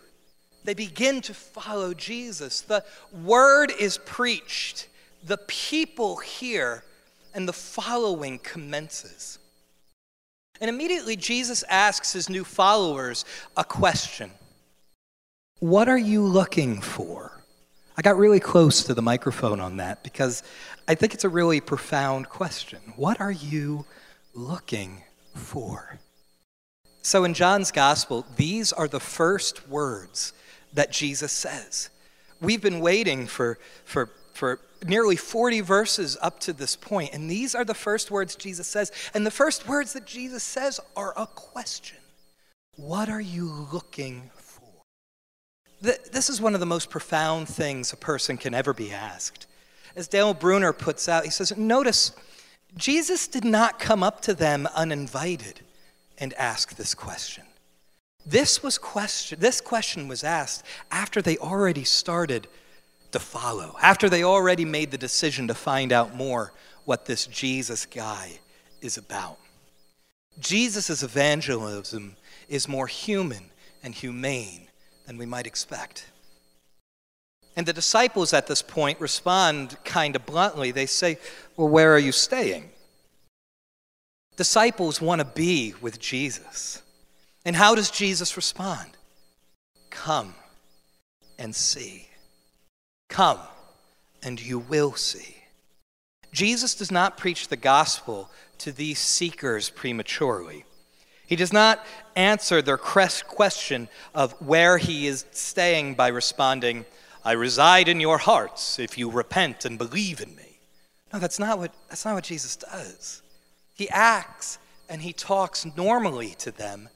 They 0.63 0.73
begin 0.73 1.21
to 1.21 1.33
follow 1.33 1.93
Jesus. 1.93 2.61
The 2.61 2.83
word 3.11 3.71
is 3.79 3.97
preached, 3.97 4.87
the 5.23 5.37
people 5.37 6.17
hear, 6.17 6.83
and 7.33 7.47
the 7.47 7.53
following 7.53 8.39
commences. 8.39 9.39
And 10.59 10.69
immediately 10.69 11.15
Jesus 11.15 11.63
asks 11.69 12.13
his 12.13 12.29
new 12.29 12.43
followers 12.43 13.25
a 13.57 13.63
question 13.63 14.31
What 15.59 15.89
are 15.89 15.97
you 15.97 16.23
looking 16.23 16.81
for? 16.81 17.40
I 18.01 18.03
got 18.03 18.17
really 18.17 18.39
close 18.39 18.85
to 18.85 18.95
the 18.95 19.01
microphone 19.03 19.59
on 19.59 19.77
that 19.77 20.01
because 20.01 20.41
I 20.87 20.95
think 20.95 21.13
it's 21.13 21.23
a 21.23 21.29
really 21.29 21.61
profound 21.61 22.29
question. 22.29 22.79
What 22.95 23.21
are 23.21 23.31
you 23.31 23.85
looking 24.33 25.03
for? 25.35 25.99
So 27.03 27.25
in 27.25 27.35
John's 27.35 27.71
gospel, 27.71 28.25
these 28.37 28.73
are 28.73 28.87
the 28.87 28.99
first 28.99 29.69
words 29.69 30.33
that 30.73 30.91
Jesus 30.91 31.31
says. 31.31 31.91
We've 32.41 32.59
been 32.59 32.79
waiting 32.79 33.27
for, 33.27 33.59
for, 33.85 34.09
for 34.33 34.59
nearly 34.83 35.15
40 35.15 35.61
verses 35.61 36.17
up 36.23 36.39
to 36.39 36.53
this 36.53 36.75
point, 36.75 37.13
and 37.13 37.29
these 37.29 37.53
are 37.53 37.65
the 37.65 37.75
first 37.75 38.09
words 38.09 38.35
Jesus 38.35 38.65
says. 38.65 38.91
And 39.13 39.27
the 39.27 39.29
first 39.29 39.67
words 39.67 39.93
that 39.93 40.07
Jesus 40.07 40.41
says 40.41 40.79
are 40.95 41.13
a 41.15 41.27
question 41.27 41.99
What 42.77 43.09
are 43.09 43.21
you 43.21 43.67
looking 43.71 44.31
for? 45.81 45.91
This 46.11 46.29
is 46.29 46.41
one 46.41 46.53
of 46.53 46.59
the 46.59 46.65
most 46.65 46.89
profound 46.89 47.47
things 47.47 47.93
a 47.93 47.97
person 47.97 48.37
can 48.37 48.53
ever 48.53 48.73
be 48.73 48.91
asked. 48.91 49.47
As 49.95 50.07
Dale 50.07 50.33
Bruner 50.33 50.73
puts 50.73 51.09
out, 51.09 51.25
he 51.25 51.29
says, 51.29 51.55
Notice, 51.57 52.11
Jesus 52.77 53.27
did 53.27 53.43
not 53.43 53.79
come 53.79 54.03
up 54.03 54.21
to 54.21 54.33
them 54.33 54.67
uninvited 54.75 55.61
and 56.17 56.33
ask 56.35 56.75
this 56.75 56.93
question. 56.93 57.43
This 58.25 58.61
was 58.61 58.77
question 58.77 59.39
this 59.39 59.59
question 59.59 60.07
was 60.07 60.23
asked 60.23 60.63
after 60.91 61.21
they 61.21 61.37
already 61.37 61.83
started 61.83 62.47
to 63.11 63.19
follow, 63.19 63.75
after 63.81 64.09
they 64.09 64.23
already 64.23 64.63
made 64.63 64.91
the 64.91 64.97
decision 64.97 65.47
to 65.47 65.53
find 65.53 65.91
out 65.91 66.15
more 66.15 66.53
what 66.85 67.05
this 67.05 67.25
Jesus 67.25 67.85
guy 67.85 68.39
is 68.81 68.97
about. 68.97 69.37
Jesus' 70.39 71.03
evangelism 71.03 72.15
is 72.47 72.67
more 72.67 72.87
human 72.87 73.49
and 73.83 73.93
humane 73.93 74.67
than 75.05 75.17
we 75.17 75.25
might 75.25 75.47
expect. 75.47 76.05
And 77.55 77.65
the 77.65 77.73
disciples 77.73 78.33
at 78.33 78.47
this 78.47 78.61
point 78.61 78.99
respond 79.01 79.77
kind 79.83 80.15
of 80.15 80.25
bluntly. 80.25 80.71
They 80.71 80.85
say, 80.85 81.17
Well, 81.57 81.67
where 81.67 81.93
are 81.93 81.99
you 81.99 82.11
staying? 82.11 82.69
Disciples 84.37 85.01
want 85.01 85.19
to 85.19 85.25
be 85.25 85.73
with 85.81 85.99
Jesus. 85.99 86.81
And 87.45 87.55
how 87.55 87.75
does 87.75 87.91
Jesus 87.91 88.37
respond? 88.37 88.91
Come 89.89 90.33
and 91.37 91.53
see. 91.53 92.07
Come 93.09 93.39
and 94.23 94.41
you 94.41 94.59
will 94.59 94.93
see. 94.93 95.35
Jesus 96.31 96.75
does 96.75 96.91
not 96.91 97.17
preach 97.17 97.49
the 97.49 97.57
gospel 97.57 98.29
to 98.59 98.71
these 98.71 98.99
seekers 98.99 99.69
prematurely. 99.69 100.63
He 101.31 101.37
does 101.37 101.53
not 101.53 101.85
answer 102.17 102.61
their 102.61 102.77
question 102.77 103.87
of 104.13 104.33
where 104.41 104.77
he 104.77 105.07
is 105.07 105.23
staying 105.31 105.95
by 105.95 106.09
responding, 106.09 106.85
I 107.23 107.31
reside 107.31 107.87
in 107.87 108.01
your 108.01 108.17
hearts 108.17 108.77
if 108.79 108.97
you 108.97 109.09
repent 109.09 109.63
and 109.63 109.77
believe 109.77 110.19
in 110.19 110.35
me. 110.35 110.59
No, 111.13 111.19
that's 111.19 111.39
not 111.39 111.57
what, 111.57 111.73
that's 111.87 112.03
not 112.03 112.15
what 112.15 112.25
Jesus 112.25 112.57
does. 112.57 113.21
He 113.73 113.89
acts 113.91 114.59
and 114.89 115.01
he 115.01 115.13
talks 115.13 115.65
normally 115.77 116.35
to 116.39 116.51
them 116.51 116.89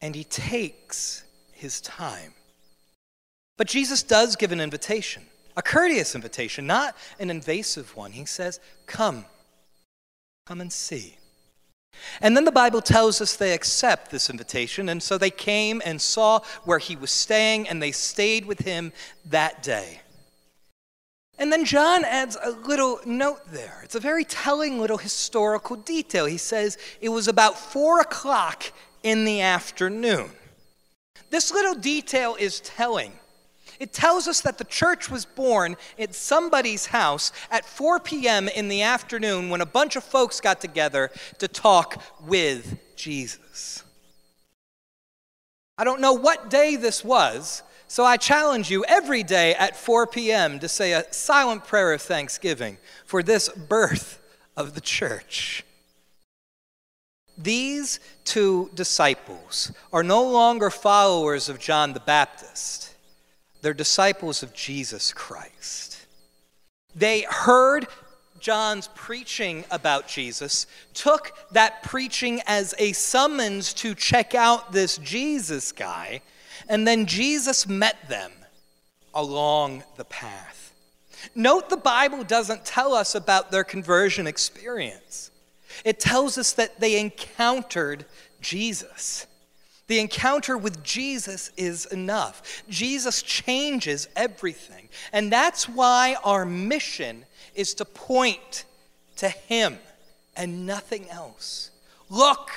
and 0.00 0.12
he 0.12 0.24
takes 0.24 1.22
his 1.52 1.80
time. 1.80 2.34
But 3.56 3.68
Jesus 3.68 4.02
does 4.02 4.34
give 4.34 4.50
an 4.50 4.60
invitation, 4.60 5.22
a 5.56 5.62
courteous 5.62 6.16
invitation, 6.16 6.66
not 6.66 6.96
an 7.20 7.30
invasive 7.30 7.94
one. 7.94 8.10
He 8.10 8.24
says, 8.24 8.58
Come, 8.86 9.24
come 10.46 10.60
and 10.60 10.72
see. 10.72 11.17
And 12.20 12.36
then 12.36 12.44
the 12.44 12.52
Bible 12.52 12.82
tells 12.82 13.20
us 13.20 13.36
they 13.36 13.54
accept 13.54 14.10
this 14.10 14.30
invitation, 14.30 14.88
and 14.88 15.02
so 15.02 15.18
they 15.18 15.30
came 15.30 15.82
and 15.84 16.00
saw 16.00 16.40
where 16.64 16.78
he 16.78 16.96
was 16.96 17.10
staying, 17.10 17.68
and 17.68 17.82
they 17.82 17.92
stayed 17.92 18.46
with 18.46 18.60
him 18.60 18.92
that 19.26 19.62
day. 19.62 20.00
And 21.38 21.52
then 21.52 21.64
John 21.64 22.04
adds 22.04 22.36
a 22.42 22.50
little 22.50 22.98
note 23.06 23.46
there. 23.52 23.80
It's 23.84 23.94
a 23.94 24.00
very 24.00 24.24
telling 24.24 24.80
little 24.80 24.98
historical 24.98 25.76
detail. 25.76 26.26
He 26.26 26.36
says 26.36 26.76
it 27.00 27.10
was 27.10 27.28
about 27.28 27.56
four 27.56 28.00
o'clock 28.00 28.64
in 29.04 29.24
the 29.24 29.40
afternoon. 29.40 30.30
This 31.30 31.52
little 31.52 31.74
detail 31.74 32.36
is 32.38 32.60
telling. 32.60 33.12
It 33.78 33.92
tells 33.92 34.26
us 34.26 34.40
that 34.40 34.58
the 34.58 34.64
church 34.64 35.10
was 35.10 35.24
born 35.24 35.76
at 35.98 36.14
somebody's 36.14 36.86
house 36.86 37.32
at 37.50 37.64
4 37.64 38.00
p.m. 38.00 38.48
in 38.48 38.68
the 38.68 38.82
afternoon 38.82 39.50
when 39.50 39.60
a 39.60 39.66
bunch 39.66 39.96
of 39.96 40.04
folks 40.04 40.40
got 40.40 40.60
together 40.60 41.10
to 41.38 41.48
talk 41.48 42.02
with 42.26 42.78
Jesus. 42.96 43.84
I 45.76 45.84
don't 45.84 46.00
know 46.00 46.12
what 46.12 46.50
day 46.50 46.74
this 46.74 47.04
was, 47.04 47.62
so 47.86 48.04
I 48.04 48.16
challenge 48.16 48.70
you 48.70 48.84
every 48.86 49.22
day 49.22 49.54
at 49.54 49.76
4 49.76 50.08
p.m. 50.08 50.58
to 50.58 50.68
say 50.68 50.92
a 50.92 51.10
silent 51.12 51.64
prayer 51.64 51.92
of 51.92 52.02
thanksgiving 52.02 52.78
for 53.04 53.22
this 53.22 53.48
birth 53.48 54.20
of 54.56 54.74
the 54.74 54.80
church. 54.80 55.64
These 57.38 58.00
two 58.24 58.70
disciples 58.74 59.72
are 59.92 60.02
no 60.02 60.24
longer 60.24 60.70
followers 60.70 61.48
of 61.48 61.60
John 61.60 61.92
the 61.92 62.00
Baptist, 62.00 62.87
they're 63.60 63.74
disciples 63.74 64.42
of 64.42 64.54
Jesus 64.54 65.12
Christ. 65.12 66.06
They 66.94 67.22
heard 67.28 67.86
John's 68.40 68.88
preaching 68.94 69.64
about 69.70 70.08
Jesus, 70.08 70.66
took 70.94 71.32
that 71.52 71.82
preaching 71.82 72.40
as 72.46 72.74
a 72.78 72.92
summons 72.92 73.72
to 73.74 73.94
check 73.94 74.34
out 74.34 74.72
this 74.72 74.98
Jesus 74.98 75.72
guy, 75.72 76.22
and 76.68 76.86
then 76.86 77.06
Jesus 77.06 77.66
met 77.66 78.08
them 78.08 78.32
along 79.14 79.82
the 79.96 80.04
path. 80.04 80.72
Note 81.34 81.68
the 81.68 81.76
Bible 81.76 82.22
doesn't 82.22 82.64
tell 82.64 82.94
us 82.94 83.14
about 83.14 83.50
their 83.50 83.64
conversion 83.64 84.26
experience. 84.26 85.30
It 85.84 86.00
tells 86.00 86.38
us 86.38 86.52
that 86.52 86.80
they 86.80 86.98
encountered 87.00 88.04
Jesus. 88.40 89.26
The 89.88 89.98
encounter 89.98 90.56
with 90.56 90.82
Jesus 90.82 91.50
is 91.56 91.86
enough. 91.86 92.62
Jesus 92.68 93.22
changes 93.22 94.08
everything. 94.14 94.88
And 95.12 95.32
that's 95.32 95.68
why 95.68 96.16
our 96.24 96.44
mission 96.44 97.24
is 97.54 97.74
to 97.74 97.84
point 97.84 98.64
to 99.16 99.28
Him 99.28 99.78
and 100.36 100.66
nothing 100.66 101.08
else. 101.10 101.70
Look, 102.08 102.50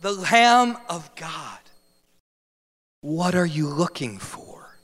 the 0.00 0.12
Lamb 0.12 0.78
of 0.88 1.14
God. 1.16 1.58
What 3.00 3.34
are 3.34 3.46
you 3.46 3.66
looking 3.66 4.18
for? 4.18 4.78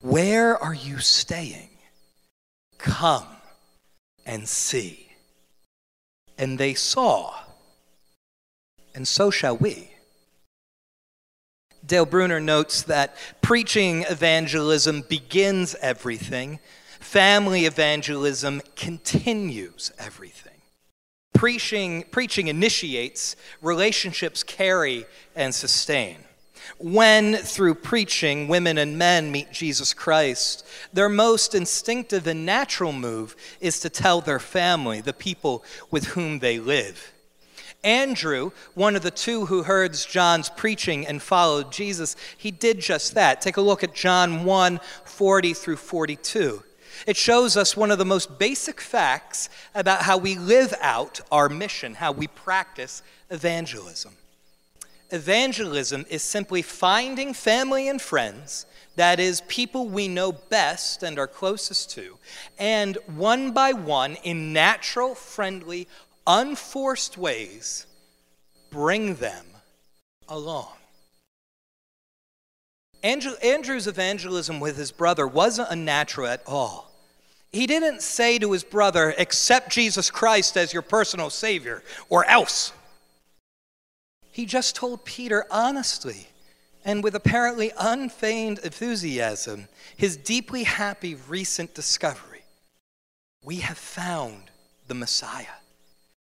Where 0.00 0.56
are 0.56 0.74
you 0.74 0.98
staying? 0.98 1.70
Come 2.78 3.26
and 4.24 4.48
see 4.48 5.08
and 6.38 6.56
they 6.56 6.72
saw, 6.72 7.34
and 8.94 9.06
so 9.06 9.30
shall 9.30 9.56
we. 9.56 9.90
Dale 11.88 12.04
Bruner 12.04 12.38
notes 12.38 12.82
that 12.82 13.16
preaching 13.40 14.02
evangelism 14.02 15.02
begins 15.08 15.74
everything, 15.80 16.60
family 17.00 17.64
evangelism 17.64 18.60
continues 18.76 19.90
everything. 19.98 20.52
Preaching, 21.32 22.04
preaching 22.10 22.48
initiates, 22.48 23.36
relationships 23.62 24.42
carry 24.42 25.06
and 25.34 25.54
sustain. 25.54 26.18
When, 26.76 27.36
through 27.36 27.76
preaching, 27.76 28.48
women 28.48 28.76
and 28.76 28.98
men 28.98 29.32
meet 29.32 29.50
Jesus 29.50 29.94
Christ, 29.94 30.66
their 30.92 31.08
most 31.08 31.54
instinctive 31.54 32.26
and 32.26 32.44
natural 32.44 32.92
move 32.92 33.34
is 33.60 33.80
to 33.80 33.88
tell 33.88 34.20
their 34.20 34.38
family, 34.40 35.00
the 35.00 35.14
people 35.14 35.64
with 35.90 36.08
whom 36.08 36.40
they 36.40 36.58
live. 36.58 37.14
Andrew, 37.84 38.50
one 38.74 38.96
of 38.96 39.02
the 39.02 39.10
two 39.10 39.46
who 39.46 39.62
heard 39.62 39.94
John's 39.94 40.50
preaching 40.50 41.06
and 41.06 41.22
followed 41.22 41.70
Jesus, 41.70 42.16
he 42.36 42.50
did 42.50 42.80
just 42.80 43.14
that. 43.14 43.40
Take 43.40 43.56
a 43.56 43.62
look 43.62 43.84
at 43.84 43.94
John 43.94 44.44
1 44.44 44.80
40 45.04 45.54
through 45.54 45.76
42. 45.76 46.62
It 47.06 47.16
shows 47.16 47.56
us 47.56 47.76
one 47.76 47.90
of 47.90 47.98
the 47.98 48.04
most 48.04 48.38
basic 48.38 48.80
facts 48.80 49.48
about 49.74 50.02
how 50.02 50.18
we 50.18 50.34
live 50.36 50.74
out 50.80 51.20
our 51.30 51.48
mission, 51.48 51.94
how 51.94 52.12
we 52.12 52.26
practice 52.26 53.02
evangelism. 53.30 54.14
Evangelism 55.10 56.04
is 56.10 56.22
simply 56.22 56.60
finding 56.60 57.32
family 57.32 57.88
and 57.88 58.02
friends, 58.02 58.66
that 58.96 59.20
is, 59.20 59.42
people 59.42 59.88
we 59.88 60.08
know 60.08 60.32
best 60.32 61.02
and 61.02 61.18
are 61.18 61.28
closest 61.28 61.90
to, 61.92 62.18
and 62.58 62.98
one 63.06 63.52
by 63.52 63.72
one, 63.72 64.16
in 64.24 64.52
natural, 64.52 65.14
friendly, 65.14 65.86
unforced 66.28 67.16
ways, 67.16 67.86
bring 68.70 69.14
them 69.14 69.46
along. 70.28 70.68
Andrew, 73.02 73.32
Andrew's 73.42 73.86
evangelism 73.86 74.60
with 74.60 74.76
his 74.76 74.92
brother 74.92 75.26
wasn't 75.26 75.70
unnatural 75.70 76.26
at 76.26 76.42
all. 76.46 76.92
He 77.50 77.66
didn't 77.66 78.02
say 78.02 78.38
to 78.38 78.52
his 78.52 78.62
brother, 78.62 79.14
Accept 79.16 79.70
Jesus 79.70 80.10
Christ 80.10 80.56
as 80.56 80.72
your 80.72 80.82
personal 80.82 81.30
Savior, 81.30 81.82
or 82.10 82.24
else. 82.26 82.72
He 84.30 84.44
just 84.44 84.76
told 84.76 85.04
Peter 85.04 85.46
honestly 85.50 86.28
and 86.84 87.02
with 87.02 87.14
apparently 87.14 87.72
unfeigned 87.78 88.58
enthusiasm 88.58 89.68
his 89.96 90.16
deeply 90.16 90.64
happy 90.64 91.14
recent 91.14 91.74
discovery. 91.74 92.42
We 93.42 93.56
have 93.56 93.78
found 93.78 94.50
the 94.86 94.94
Messiah. 94.94 95.46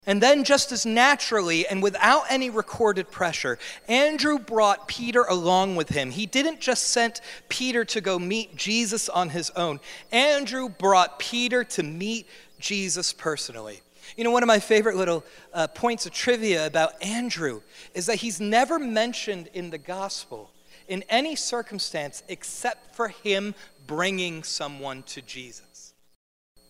And 0.07 0.23
then, 0.23 0.45
just 0.45 0.71
as 0.71 0.87
naturally 0.87 1.66
and 1.66 1.83
without 1.83 2.25
any 2.31 2.49
recorded 2.49 3.11
pressure, 3.11 3.59
Andrew 3.88 4.38
brought 4.38 4.87
Peter 4.87 5.25
along 5.25 5.75
with 5.75 5.88
him. 5.88 6.12
He 6.12 6.27
didn't 6.27 6.61
just 6.61 6.88
send 6.88 7.21
Peter 7.49 7.85
to 7.87 8.01
go 8.01 8.16
meet 8.16 8.55
Jesus 8.55 9.09
on 9.09 9.31
his 9.31 9.51
own, 9.51 9.81
Andrew 10.12 10.69
brought 10.69 11.19
Peter 11.19 11.64
to 11.64 11.83
meet 11.83 12.29
Jesus 12.61 13.12
personally. 13.12 13.81
You 14.16 14.23
know, 14.23 14.31
one 14.31 14.45
of 14.45 14.47
my 14.47 14.61
favorite 14.61 14.97
little 14.97 15.25
uh, 15.53 15.66
points 15.66 16.07
of 16.07 16.12
trivia 16.12 16.66
about 16.66 17.03
Andrew 17.03 17.62
is 17.92 18.07
that 18.07 18.16
he's 18.16 18.40
never 18.40 18.79
mentioned 18.79 19.49
in 19.53 19.71
the 19.71 19.79
gospel 19.79 20.53
in 20.87 21.03
any 21.09 21.35
circumstance 21.35 22.23
except 22.29 22.95
for 22.95 23.09
him 23.09 23.55
bringing 23.87 24.45
someone 24.45 25.03
to 25.05 25.23
Jesus. 25.23 25.95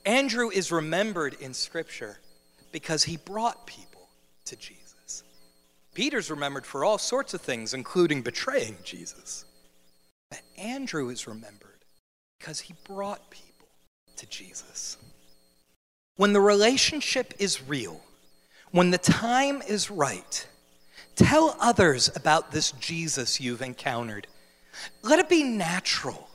Andrew 0.07 0.49
is 0.51 0.73
remembered 0.73 1.35
in 1.41 1.53
Scripture 1.53 2.19
because 2.73 3.05
he 3.05 3.17
brought 3.17 3.67
people 3.67 4.09
to 4.47 4.57
Jesus. 4.57 5.25
Peter's 5.95 6.31
remembered 6.31 6.67
for 6.67 6.85
all 6.85 6.99
sorts 6.99 7.33
of 7.35 7.41
things, 7.41 7.73
including 7.73 8.23
betraying 8.23 8.77
Jesus. 8.85 9.45
But 10.31 10.43
Andrew 10.59 11.09
is 11.09 11.27
remembered 11.27 11.85
because 12.39 12.61
he 12.61 12.75
brought 12.85 13.31
people 13.31 13.69
to 14.17 14.27
Jesus. 14.27 14.99
When 16.17 16.33
the 16.33 16.41
relationship 16.41 17.35
is 17.39 17.63
real, 17.67 18.01
when 18.73 18.91
the 18.91 18.99
time 18.99 19.63
is 19.63 19.91
right, 19.91 20.47
tell 21.15 21.57
others 21.61 22.11
about 22.15 22.53
this 22.53 22.73
Jesus 22.73 23.41
you've 23.41 23.63
encountered. 23.63 24.27
Let 25.03 25.19
it 25.19 25.29
be 25.29 25.43
natural 25.43 26.29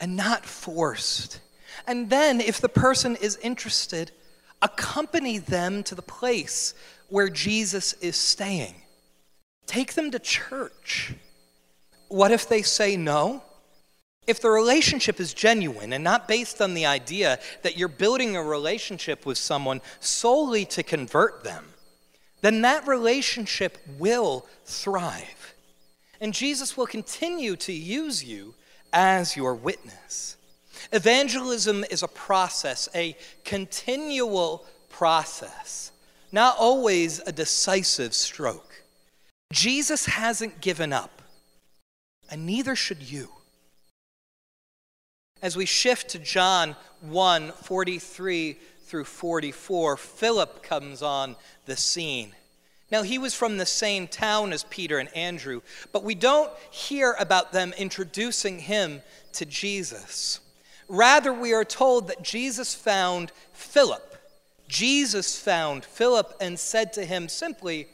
and 0.00 0.16
not 0.16 0.44
forced. 0.44 1.40
And 1.86 2.10
then, 2.10 2.40
if 2.40 2.60
the 2.60 2.68
person 2.68 3.16
is 3.16 3.36
interested, 3.42 4.12
accompany 4.62 5.38
them 5.38 5.82
to 5.84 5.94
the 5.94 6.02
place 6.02 6.74
where 7.08 7.28
Jesus 7.28 7.92
is 7.94 8.16
staying. 8.16 8.74
Take 9.66 9.94
them 9.94 10.10
to 10.10 10.18
church. 10.18 11.14
What 12.08 12.32
if 12.32 12.48
they 12.48 12.62
say 12.62 12.96
no? 12.96 13.42
If 14.26 14.40
the 14.40 14.50
relationship 14.50 15.20
is 15.20 15.34
genuine 15.34 15.92
and 15.92 16.02
not 16.02 16.28
based 16.28 16.62
on 16.62 16.74
the 16.74 16.86
idea 16.86 17.38
that 17.62 17.76
you're 17.76 17.88
building 17.88 18.36
a 18.36 18.42
relationship 18.42 19.26
with 19.26 19.36
someone 19.36 19.82
solely 20.00 20.64
to 20.66 20.82
convert 20.82 21.44
them, 21.44 21.66
then 22.40 22.62
that 22.62 22.86
relationship 22.86 23.78
will 23.98 24.46
thrive. 24.64 25.54
And 26.20 26.32
Jesus 26.32 26.76
will 26.76 26.86
continue 26.86 27.56
to 27.56 27.72
use 27.72 28.24
you 28.24 28.54
as 28.92 29.36
your 29.36 29.54
witness. 29.54 30.36
Evangelism 30.92 31.84
is 31.90 32.02
a 32.02 32.08
process, 32.08 32.88
a 32.94 33.16
continual 33.44 34.64
process, 34.88 35.92
not 36.32 36.56
always 36.58 37.20
a 37.20 37.32
decisive 37.32 38.14
stroke. 38.14 38.82
Jesus 39.52 40.06
hasn't 40.06 40.60
given 40.60 40.92
up, 40.92 41.22
and 42.30 42.46
neither 42.46 42.74
should 42.74 43.02
you. 43.02 43.30
As 45.42 45.56
we 45.56 45.66
shift 45.66 46.08
to 46.10 46.18
John 46.18 46.74
1 47.02 47.52
43 47.52 48.56
through 48.84 49.04
44, 49.04 49.96
Philip 49.96 50.62
comes 50.62 51.02
on 51.02 51.36
the 51.66 51.76
scene. 51.76 52.32
Now, 52.90 53.02
he 53.02 53.18
was 53.18 53.34
from 53.34 53.56
the 53.56 53.66
same 53.66 54.06
town 54.06 54.52
as 54.52 54.64
Peter 54.64 54.98
and 54.98 55.14
Andrew, 55.16 55.62
but 55.92 56.04
we 56.04 56.14
don't 56.14 56.50
hear 56.70 57.16
about 57.18 57.52
them 57.52 57.74
introducing 57.76 58.60
him 58.60 59.02
to 59.32 59.44
Jesus. 59.44 60.40
Rather, 60.88 61.32
we 61.32 61.52
are 61.52 61.64
told 61.64 62.08
that 62.08 62.22
Jesus 62.22 62.74
found 62.74 63.32
Philip. 63.52 64.16
Jesus 64.68 65.38
found 65.38 65.84
Philip 65.84 66.34
and 66.40 66.58
said 66.58 66.92
to 66.94 67.04
him 67.04 67.28
simply, 67.28 67.88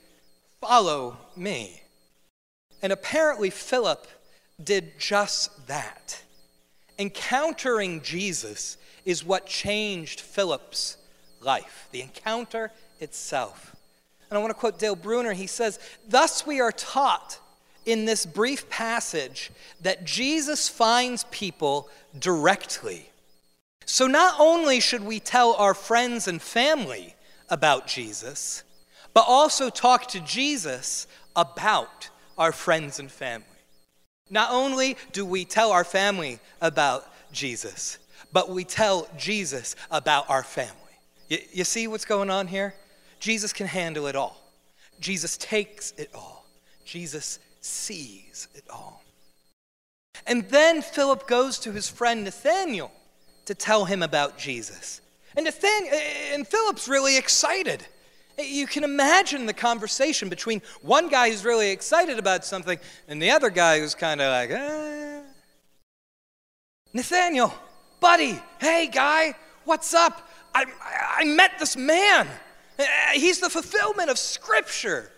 Follow 0.61 1.17
me. 1.37 1.83
And 2.83 2.93
apparently, 2.93 3.51
Philip 3.51 4.07
did 4.63 4.99
just 4.99 5.67
that. 5.67 6.23
Encountering 6.99 8.03
Jesus 8.03 8.77
is 9.05 9.25
what 9.25 9.47
changed 9.47 10.21
Philip's 10.21 10.99
life, 11.41 11.89
the 11.93 12.03
encounter 12.03 12.71
itself. 13.01 13.75
And 14.29 14.37
I 14.39 14.41
want 14.41 14.51
to 14.51 14.55
quote 14.55 14.79
Dale 14.79 14.97
Bruner. 14.97 15.33
He 15.33 15.47
says, 15.47 15.79
Thus 16.07 16.47
we 16.47 16.61
are 16.61 16.73
taught 16.73 17.39
in 17.87 18.05
this 18.05 18.27
brief 18.27 18.69
passage 18.69 19.51
that 19.81 20.05
Jesus 20.05 20.69
finds 20.69 21.25
people 21.31 21.89
directly. 22.19 23.11
So 23.87 24.07
not 24.07 24.37
only 24.39 24.81
should 24.81 25.05
we 25.05 25.21
tell 25.21 25.55
our 25.55 25.75
friends 25.75 26.29
and 26.29 26.41
family 26.41 27.15
about 27.49 27.87
Jesus, 27.87 28.63
but 29.13 29.25
also 29.27 29.71
talk 29.71 30.07
to 30.09 30.21
Jesus 30.21 31.07
about 31.35 32.09
our 32.39 32.53
friends 32.53 32.99
and 33.01 33.11
family. 33.11 33.47
Not 34.31 34.53
only 34.53 34.97
do 35.13 35.27
we 35.27 35.45
tell 35.45 35.73
our 35.73 35.85
family 35.85 36.39
about 36.61 37.05
Jesus, 37.33 37.99
but 38.33 38.49
we 38.49 38.65
tell 38.65 39.09
Jesus 39.17 39.75
about 39.91 40.31
our 40.31 40.43
family. 40.43 40.77
You, 41.29 41.39
you, 41.53 41.65
see 41.65 41.89
what's 41.89 42.05
going 42.05 42.31
on 42.31 42.47
here? 42.47 42.75
Jesus 43.19 43.53
can 43.53 43.67
handle 43.67 44.07
it 44.07 44.15
all. 44.15 44.41
Jesus 45.01 45.37
takes 45.37 45.93
it 45.99 46.11
all. 46.15 46.47
Jesus 46.85 47.39
sees 47.61 48.49
it 48.55 48.65
all. 48.71 49.03
And 50.27 50.49
then 50.49 50.83
Philip 50.83 51.27
goes 51.27 51.59
to 51.61 51.73
his 51.73 51.89
friend 51.89 52.25
Nathaniel 52.25 52.93
to 53.47 53.55
tell 53.55 53.85
him 53.85 54.03
about 54.03 54.39
Jesus. 54.39 55.01
And, 55.37 55.45
Nathaniel, 55.45 55.95
and 56.33 56.47
Philip's 56.47 56.89
really 56.89 57.17
excited. 57.17 57.85
You 58.39 58.67
can 58.67 58.85
imagine 58.85 59.47
the 59.47 59.53
conversation 59.53 60.29
between 60.29 60.63
one 60.83 61.09
guy 61.09 61.31
who's 61.31 61.45
really 61.45 61.71
excited 61.71 62.19
about 62.19 62.45
something 62.45 62.79
and 63.09 63.21
the 63.21 63.31
other 63.31 63.51
guy 63.51 63.81
who's 63.81 63.95
kind 63.95 64.21
of 64.21 64.31
like, 64.31 64.51
ah. 64.53 65.23
Nathaniel, 66.93 67.55
buddy, 68.01 68.41
hey 68.61 68.89
guy, 68.93 69.35
what's 69.65 69.95
up? 69.95 70.29
I, 70.55 70.65
I 71.19 71.25
met 71.25 71.59
this 71.59 71.77
man. 71.77 72.27
He's 73.15 73.41
the 73.41 73.51
fulfillment 73.51 74.11
of 74.11 74.19
Scripture. 74.19 75.13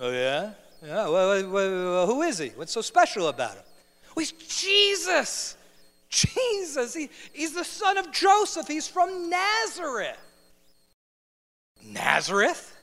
Oh, 0.00 0.10
yeah? 0.10 0.54
Yeah, 0.82 1.08
well, 1.08 1.50
well, 1.50 2.06
who 2.06 2.22
is 2.22 2.38
he? 2.38 2.48
What's 2.50 2.72
so 2.72 2.80
special 2.80 3.28
about 3.28 3.54
him? 3.54 3.64
Well, 4.14 4.24
he's 4.24 4.32
Jesus. 4.32 5.56
Jesus. 6.08 6.94
He, 6.94 7.10
he's 7.32 7.52
the 7.52 7.64
son 7.64 7.98
of 7.98 8.10
Joseph. 8.12 8.66
He's 8.66 8.88
from 8.88 9.30
Nazareth. 9.30 10.18
Nazareth? 11.86 12.76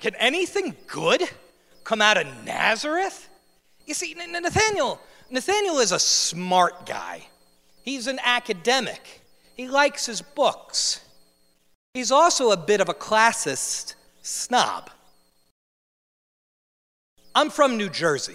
Can 0.00 0.14
anything 0.16 0.76
good 0.86 1.22
come 1.84 2.00
out 2.00 2.16
of 2.18 2.26
Nazareth? 2.44 3.28
You 3.86 3.94
see, 3.94 4.14
Nathaniel, 4.14 5.00
Nathaniel 5.30 5.78
is 5.78 5.92
a 5.92 5.98
smart 5.98 6.86
guy. 6.86 7.26
He's 7.82 8.06
an 8.06 8.18
academic. 8.24 9.22
He 9.56 9.68
likes 9.68 10.06
his 10.06 10.22
books. 10.22 11.00
He's 11.94 12.12
also 12.12 12.50
a 12.50 12.56
bit 12.56 12.80
of 12.80 12.88
a 12.88 12.94
classist 12.94 13.94
snob. 14.22 14.90
I'm 17.36 17.50
from 17.50 17.76
New 17.76 17.90
Jersey. 17.90 18.34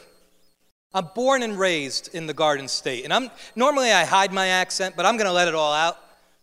I'm 0.93 1.09
born 1.15 1.41
and 1.41 1.57
raised 1.57 2.13
in 2.13 2.27
the 2.27 2.35
Garden 2.35 2.67
State. 2.67 3.03
And 3.03 3.11
I'm 3.11 3.31
normally 3.55 3.91
I 3.91 4.05
hide 4.05 4.31
my 4.31 4.49
accent, 4.49 4.95
but 4.95 5.07
I'm 5.07 5.17
going 5.17 5.25
to 5.25 5.33
let 5.33 5.47
it 5.47 5.55
all 5.55 5.73
out 5.73 5.97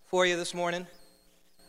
for 0.06 0.26
you 0.26 0.36
this 0.36 0.52
morning. 0.54 0.84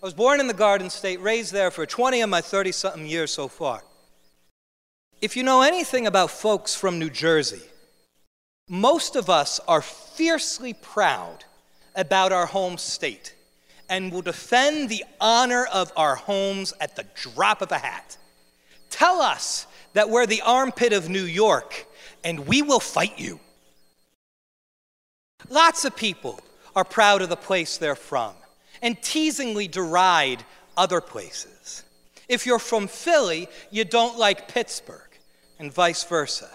I 0.01 0.05
was 0.05 0.15
born 0.15 0.39
in 0.39 0.47
the 0.47 0.53
Garden 0.55 0.89
State, 0.89 1.21
raised 1.21 1.53
there 1.53 1.69
for 1.69 1.85
20 1.85 2.21
of 2.21 2.29
my 2.31 2.41
30 2.41 2.71
something 2.71 3.05
years 3.05 3.29
so 3.29 3.47
far. 3.47 3.83
If 5.21 5.37
you 5.37 5.43
know 5.43 5.61
anything 5.61 6.07
about 6.07 6.31
folks 6.31 6.73
from 6.73 6.97
New 6.97 7.11
Jersey, 7.11 7.61
most 8.67 9.15
of 9.15 9.29
us 9.29 9.59
are 9.67 9.83
fiercely 9.83 10.73
proud 10.73 11.43
about 11.95 12.31
our 12.31 12.47
home 12.47 12.79
state 12.79 13.35
and 13.89 14.11
will 14.11 14.23
defend 14.23 14.89
the 14.89 15.05
honor 15.21 15.67
of 15.71 15.91
our 15.95 16.15
homes 16.15 16.73
at 16.81 16.95
the 16.95 17.05
drop 17.13 17.61
of 17.61 17.71
a 17.71 17.77
hat. 17.77 18.17
Tell 18.89 19.21
us 19.21 19.67
that 19.93 20.09
we're 20.09 20.25
the 20.25 20.41
armpit 20.41 20.93
of 20.93 21.09
New 21.09 21.23
York 21.23 21.85
and 22.23 22.47
we 22.47 22.61
will 22.61 22.79
fight 22.79 23.19
you. 23.19 23.39
Lots 25.49 25.85
of 25.85 25.95
people 25.95 26.39
are 26.75 26.83
proud 26.83 27.21
of 27.21 27.29
the 27.29 27.35
place 27.35 27.77
they're 27.77 27.95
from 27.95 28.33
and 28.81 29.01
teasingly 29.01 29.67
deride 29.67 30.43
other 30.77 31.01
places. 31.01 31.83
If 32.27 32.45
you're 32.45 32.59
from 32.59 32.87
Philly, 32.87 33.47
you 33.71 33.83
don't 33.83 34.17
like 34.17 34.47
Pittsburgh, 34.47 35.09
and 35.57 35.73
vice 35.73 36.03
versa. 36.03 36.49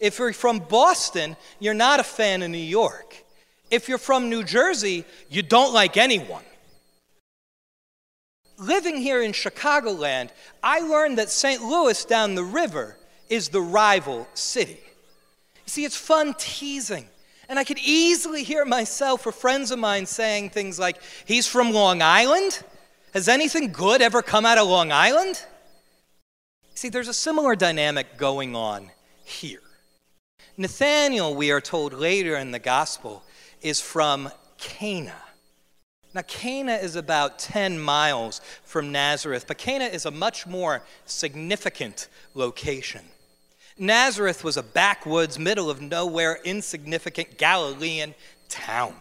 If 0.00 0.18
you're 0.18 0.32
from 0.32 0.60
Boston, 0.60 1.36
you're 1.58 1.74
not 1.74 2.00
a 2.00 2.04
fan 2.04 2.42
of 2.42 2.50
New 2.50 2.58
York. 2.58 3.16
If 3.70 3.88
you're 3.88 3.98
from 3.98 4.30
New 4.30 4.42
Jersey, 4.42 5.04
you 5.28 5.42
don't 5.42 5.74
like 5.74 5.96
anyone. 5.96 6.44
Living 8.58 8.96
here 8.96 9.22
in 9.22 9.32
Chicagoland, 9.32 10.30
I 10.62 10.80
learned 10.80 11.18
that 11.18 11.30
St. 11.30 11.62
Louis 11.62 12.04
down 12.04 12.34
the 12.34 12.44
river 12.44 12.96
is 13.28 13.48
the 13.48 13.60
rival 13.60 14.26
city. 14.34 14.80
You 15.54 15.70
see, 15.70 15.84
it's 15.84 15.96
fun 15.96 16.34
teasing 16.38 17.08
and 17.48 17.58
I 17.58 17.64
could 17.64 17.78
easily 17.78 18.44
hear 18.44 18.64
myself 18.64 19.26
or 19.26 19.32
friends 19.32 19.70
of 19.70 19.78
mine 19.78 20.06
saying 20.06 20.50
things 20.50 20.78
like, 20.78 20.98
He's 21.24 21.46
from 21.46 21.72
Long 21.72 22.02
Island? 22.02 22.62
Has 23.14 23.28
anything 23.28 23.72
good 23.72 24.02
ever 24.02 24.20
come 24.20 24.44
out 24.44 24.58
of 24.58 24.68
Long 24.68 24.92
Island? 24.92 25.42
See, 26.74 26.90
there's 26.90 27.08
a 27.08 27.14
similar 27.14 27.56
dynamic 27.56 28.18
going 28.18 28.54
on 28.54 28.90
here. 29.24 29.62
Nathaniel, 30.56 31.34
we 31.34 31.50
are 31.50 31.60
told 31.60 31.92
later 31.92 32.36
in 32.36 32.50
the 32.50 32.58
gospel, 32.58 33.22
is 33.62 33.80
from 33.80 34.30
Cana. 34.58 35.14
Now, 36.18 36.22
Cana 36.22 36.74
is 36.74 36.96
about 36.96 37.38
10 37.38 37.78
miles 37.78 38.40
from 38.64 38.90
Nazareth, 38.90 39.44
but 39.46 39.56
Cana 39.56 39.84
is 39.84 40.04
a 40.04 40.10
much 40.10 40.48
more 40.48 40.82
significant 41.04 42.08
location. 42.34 43.02
Nazareth 43.78 44.42
was 44.42 44.56
a 44.56 44.64
backwoods, 44.64 45.38
middle 45.38 45.70
of 45.70 45.80
nowhere, 45.80 46.40
insignificant 46.42 47.38
Galilean 47.38 48.16
town. 48.48 48.96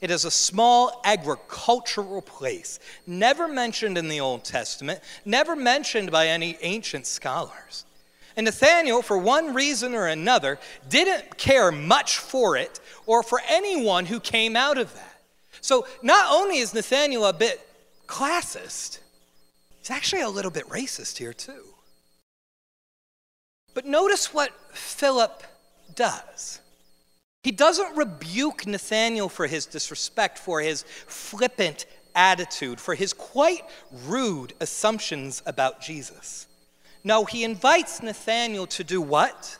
It 0.00 0.10
is 0.10 0.24
a 0.24 0.32
small 0.32 1.00
agricultural 1.04 2.22
place, 2.22 2.80
never 3.06 3.46
mentioned 3.46 3.96
in 3.96 4.08
the 4.08 4.18
Old 4.18 4.42
Testament, 4.42 4.98
never 5.24 5.54
mentioned 5.54 6.10
by 6.10 6.26
any 6.26 6.58
ancient 6.60 7.06
scholars. 7.06 7.84
And 8.36 8.46
Nathanael, 8.46 9.02
for 9.02 9.16
one 9.16 9.54
reason 9.54 9.94
or 9.94 10.08
another, 10.08 10.58
didn't 10.88 11.38
care 11.38 11.70
much 11.70 12.18
for 12.18 12.56
it 12.56 12.80
or 13.06 13.22
for 13.22 13.40
anyone 13.48 14.06
who 14.06 14.18
came 14.18 14.56
out 14.56 14.76
of 14.76 14.92
that. 14.94 15.11
So 15.62 15.86
not 16.02 16.26
only 16.30 16.58
is 16.58 16.74
Nathanael 16.74 17.24
a 17.24 17.32
bit 17.32 17.66
classist, 18.06 18.98
he's 19.78 19.90
actually 19.90 20.22
a 20.22 20.28
little 20.28 20.50
bit 20.50 20.68
racist 20.68 21.16
here, 21.16 21.32
too. 21.32 21.64
But 23.72 23.86
notice 23.86 24.34
what 24.34 24.52
Philip 24.74 25.42
does. 25.94 26.60
He 27.44 27.52
doesn't 27.52 27.96
rebuke 27.96 28.66
Nathanael 28.66 29.28
for 29.28 29.46
his 29.46 29.64
disrespect, 29.66 30.38
for 30.38 30.60
his 30.60 30.82
flippant 31.06 31.86
attitude, 32.14 32.80
for 32.80 32.94
his 32.94 33.12
quite 33.12 33.62
rude 34.06 34.52
assumptions 34.60 35.42
about 35.46 35.80
Jesus. 35.80 36.46
No, 37.04 37.24
he 37.24 37.44
invites 37.44 38.02
Nathanael 38.02 38.66
to 38.66 38.84
do 38.84 39.00
what? 39.00 39.58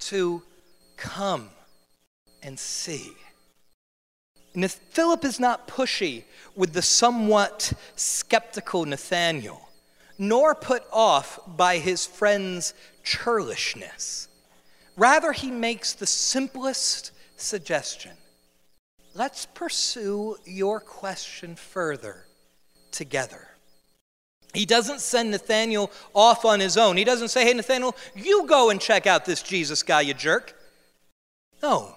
To 0.00 0.42
come 0.96 1.50
and 2.42 2.58
see. 2.58 3.12
Philip 4.54 5.24
is 5.24 5.38
not 5.38 5.68
pushy 5.68 6.24
with 6.54 6.72
the 6.72 6.82
somewhat 6.82 7.72
skeptical 7.96 8.84
Nathanael 8.84 9.70
nor 10.20 10.54
put 10.54 10.84
off 10.92 11.40
by 11.46 11.78
his 11.78 12.04
friend's 12.04 12.74
churlishness. 13.02 14.28
Rather, 14.94 15.32
he 15.32 15.50
makes 15.50 15.94
the 15.94 16.06
simplest 16.06 17.10
suggestion 17.36 18.12
let's 19.14 19.46
pursue 19.46 20.36
your 20.44 20.78
question 20.78 21.56
further 21.56 22.26
together. 22.92 23.48
He 24.52 24.66
doesn't 24.66 25.00
send 25.00 25.30
Nathanael 25.32 25.90
off 26.14 26.44
on 26.44 26.60
his 26.60 26.76
own. 26.76 26.96
He 26.96 27.04
doesn't 27.04 27.28
say, 27.28 27.44
hey, 27.44 27.54
Nathanael, 27.54 27.96
you 28.14 28.46
go 28.46 28.70
and 28.70 28.80
check 28.80 29.06
out 29.06 29.24
this 29.24 29.42
Jesus 29.42 29.82
guy, 29.82 30.02
you 30.02 30.14
jerk. 30.14 30.54
No. 31.62 31.96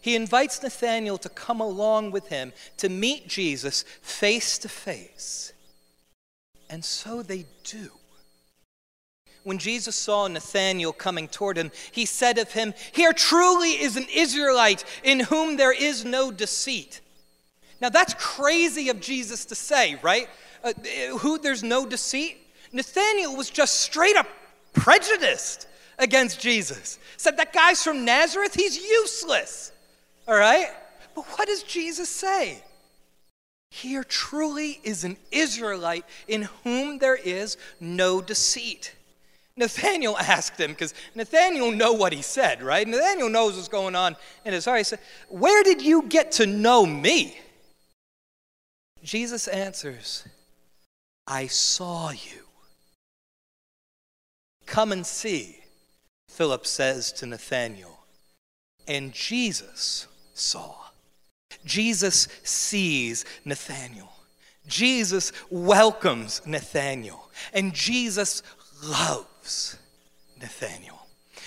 He 0.00 0.14
invites 0.14 0.62
Nathanael 0.62 1.18
to 1.18 1.28
come 1.28 1.60
along 1.60 2.10
with 2.10 2.28
him 2.28 2.52
to 2.78 2.88
meet 2.88 3.28
Jesus 3.28 3.84
face 4.02 4.58
to 4.58 4.68
face. 4.68 5.52
And 6.70 6.84
so 6.84 7.22
they 7.22 7.46
do. 7.64 7.90
When 9.44 9.58
Jesus 9.58 9.96
saw 9.96 10.26
Nathanael 10.28 10.92
coming 10.92 11.28
toward 11.28 11.56
him, 11.56 11.70
he 11.90 12.04
said 12.04 12.38
of 12.38 12.52
him, 12.52 12.74
Here 12.92 13.12
truly 13.12 13.70
is 13.70 13.96
an 13.96 14.06
Israelite 14.14 14.84
in 15.02 15.20
whom 15.20 15.56
there 15.56 15.72
is 15.72 16.04
no 16.04 16.30
deceit. 16.30 17.00
Now 17.80 17.88
that's 17.88 18.14
crazy 18.14 18.88
of 18.88 19.00
Jesus 19.00 19.46
to 19.46 19.54
say, 19.54 19.98
right? 20.02 20.28
Uh, 20.62 20.72
who 21.18 21.38
there's 21.38 21.62
no 21.62 21.86
deceit? 21.86 22.36
Nathanael 22.72 23.36
was 23.36 23.48
just 23.48 23.80
straight 23.80 24.16
up 24.16 24.26
prejudiced 24.72 25.66
against 25.98 26.40
Jesus. 26.40 26.98
Said 27.16 27.36
that 27.38 27.52
guy's 27.52 27.82
from 27.82 28.04
Nazareth, 28.04 28.54
he's 28.54 28.76
useless. 28.76 29.72
All 30.28 30.36
right? 30.36 30.68
But 31.14 31.24
what 31.24 31.48
does 31.48 31.62
Jesus 31.62 32.10
say? 32.10 32.62
Here 33.70 34.04
truly 34.04 34.78
is 34.84 35.04
an 35.04 35.16
Israelite 35.32 36.04
in 36.28 36.48
whom 36.62 36.98
there 36.98 37.16
is 37.16 37.56
no 37.80 38.20
deceit. 38.20 38.94
Nathaniel 39.56 40.16
asked 40.18 40.60
him, 40.60 40.72
because 40.72 40.94
Nathaniel 41.14 41.70
know 41.70 41.94
what 41.94 42.12
he 42.12 42.22
said, 42.22 42.62
right? 42.62 42.86
Nathaniel 42.86 43.30
knows 43.30 43.56
what's 43.56 43.68
going 43.68 43.96
on 43.96 44.16
in 44.44 44.52
his 44.52 44.66
heart. 44.66 44.78
He 44.78 44.84
said, 44.84 45.00
Where 45.28 45.64
did 45.64 45.82
you 45.82 46.02
get 46.02 46.32
to 46.32 46.46
know 46.46 46.84
me? 46.86 47.38
Jesus 49.02 49.48
answers, 49.48 50.24
I 51.26 51.46
saw 51.46 52.10
you. 52.10 52.44
Come 54.66 54.92
and 54.92 55.06
see, 55.06 55.58
Philip 56.28 56.66
says 56.66 57.12
to 57.12 57.26
Nathanael. 57.26 57.98
And 58.86 59.12
Jesus 59.12 60.06
saw. 60.38 60.74
Jesus 61.64 62.28
sees 62.42 63.24
Nathanael. 63.44 64.12
Jesus 64.66 65.32
welcomes 65.50 66.42
Nathanael. 66.46 67.30
And 67.52 67.72
Jesus 67.74 68.42
loves 68.84 69.76
Nathanael. 70.40 71.06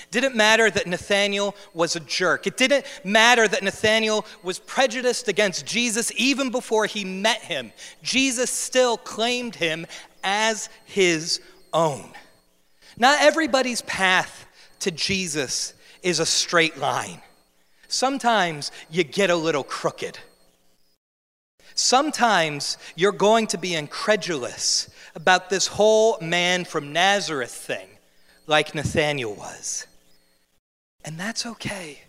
Didn't 0.10 0.36
matter 0.36 0.70
that 0.70 0.88
Nathanael 0.88 1.56
was 1.74 1.96
a 1.96 2.02
jerk. 2.02 2.46
It 2.46 2.58
didn't 2.58 2.86
matter 3.06 3.48
that 3.48 3.64
Nathanael 3.64 4.26
was 4.44 4.60
prejudiced 4.60 5.30
against 5.30 5.66
Jesus 5.66 6.12
even 6.18 6.50
before 6.50 6.86
he 6.86 7.06
met 7.06 7.42
him. 7.42 7.72
Jesus 8.04 8.50
still 8.50 8.98
claimed 8.98 9.56
him 9.56 9.86
as 10.24 10.68
his 10.84 11.40
own. 11.72 12.12
Not 12.98 13.22
everybody's 13.22 13.82
path 13.84 14.46
to 14.80 14.92
Jesus 14.92 15.74
is 16.04 16.20
a 16.20 16.26
straight 16.26 16.78
line. 16.78 17.22
Sometimes 17.92 18.72
you 18.90 19.04
get 19.04 19.30
a 19.30 19.36
little 19.36 19.66
crooked. 19.66 20.18
Sometimes 21.76 22.78
you're 22.96 23.12
going 23.12 23.48
to 23.48 23.58
be 23.58 23.76
incredulous 23.76 24.90
about 25.14 25.50
this 25.50 25.68
whole 25.68 26.18
man 26.22 26.64
from 26.64 26.94
Nazareth 26.94 27.52
thing, 27.52 27.90
like 28.48 28.74
Nathanael 28.74 29.36
was. 29.36 29.88
And 31.04 31.20
that's 31.20 31.46
okay. 31.46 32.04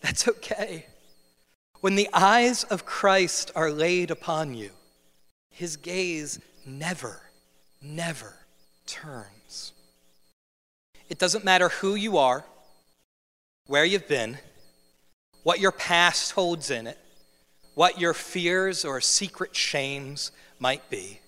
That's 0.00 0.26
okay. 0.26 0.86
When 1.80 1.94
the 1.94 2.08
eyes 2.12 2.64
of 2.64 2.84
Christ 2.84 3.52
are 3.54 3.70
laid 3.70 4.10
upon 4.10 4.54
you, 4.54 4.70
his 5.52 5.76
gaze 5.76 6.40
never, 6.66 7.22
never 7.80 8.34
turns. 8.86 9.70
It 11.08 11.20
doesn't 11.20 11.44
matter 11.44 11.68
who 11.68 11.94
you 11.94 12.18
are, 12.18 12.44
where 13.66 13.84
you've 13.84 14.08
been, 14.08 14.38
what 15.42 15.60
your 15.60 15.72
past 15.72 16.32
holds 16.32 16.70
in 16.70 16.86
it, 16.86 16.98
what 17.74 18.00
your 18.00 18.14
fears 18.14 18.84
or 18.84 19.00
secret 19.00 19.54
shames 19.54 20.32
might 20.58 20.88
be. 20.90 21.20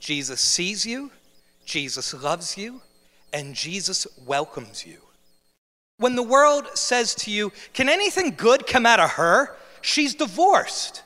Jesus 0.00 0.40
sees 0.40 0.84
you, 0.84 1.10
Jesus 1.64 2.14
loves 2.14 2.56
you, 2.56 2.80
and 3.32 3.54
Jesus 3.54 4.06
welcomes 4.26 4.86
you. 4.86 4.98
When 5.98 6.16
the 6.16 6.22
world 6.22 6.66
says 6.74 7.14
to 7.16 7.30
you, 7.30 7.52
Can 7.74 7.88
anything 7.88 8.34
good 8.36 8.66
come 8.66 8.86
out 8.86 9.00
of 9.00 9.10
her? 9.10 9.56
She's 9.80 10.14
divorced. 10.14 11.02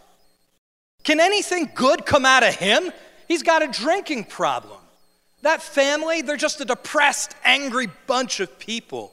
Can 1.03 1.21
anything 1.21 1.71
good 1.75 2.07
come 2.07 2.25
out 2.25 2.43
of 2.43 2.55
him? 2.55 2.91
He's 3.29 3.43
got 3.43 3.63
a 3.63 3.69
drinking 3.69 4.25
problem. 4.25 4.79
That 5.43 5.63
family, 5.63 6.23
they're 6.23 6.37
just 6.37 6.61
a 6.61 6.65
depressed, 6.65 7.35
angry 7.45 7.89
bunch 8.07 8.41
of 8.41 8.59
people. 8.59 9.13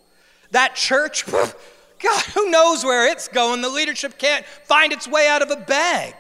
That 0.52 0.76
church, 0.76 1.26
God, 2.04 2.24
who 2.34 2.50
knows 2.50 2.84
where 2.84 3.08
it's 3.08 3.28
going? 3.28 3.62
The 3.62 3.70
leadership 3.70 4.18
can't 4.18 4.46
find 4.46 4.92
its 4.92 5.08
way 5.08 5.28
out 5.28 5.42
of 5.42 5.52
a 5.52 5.56
bag. 5.56 6.14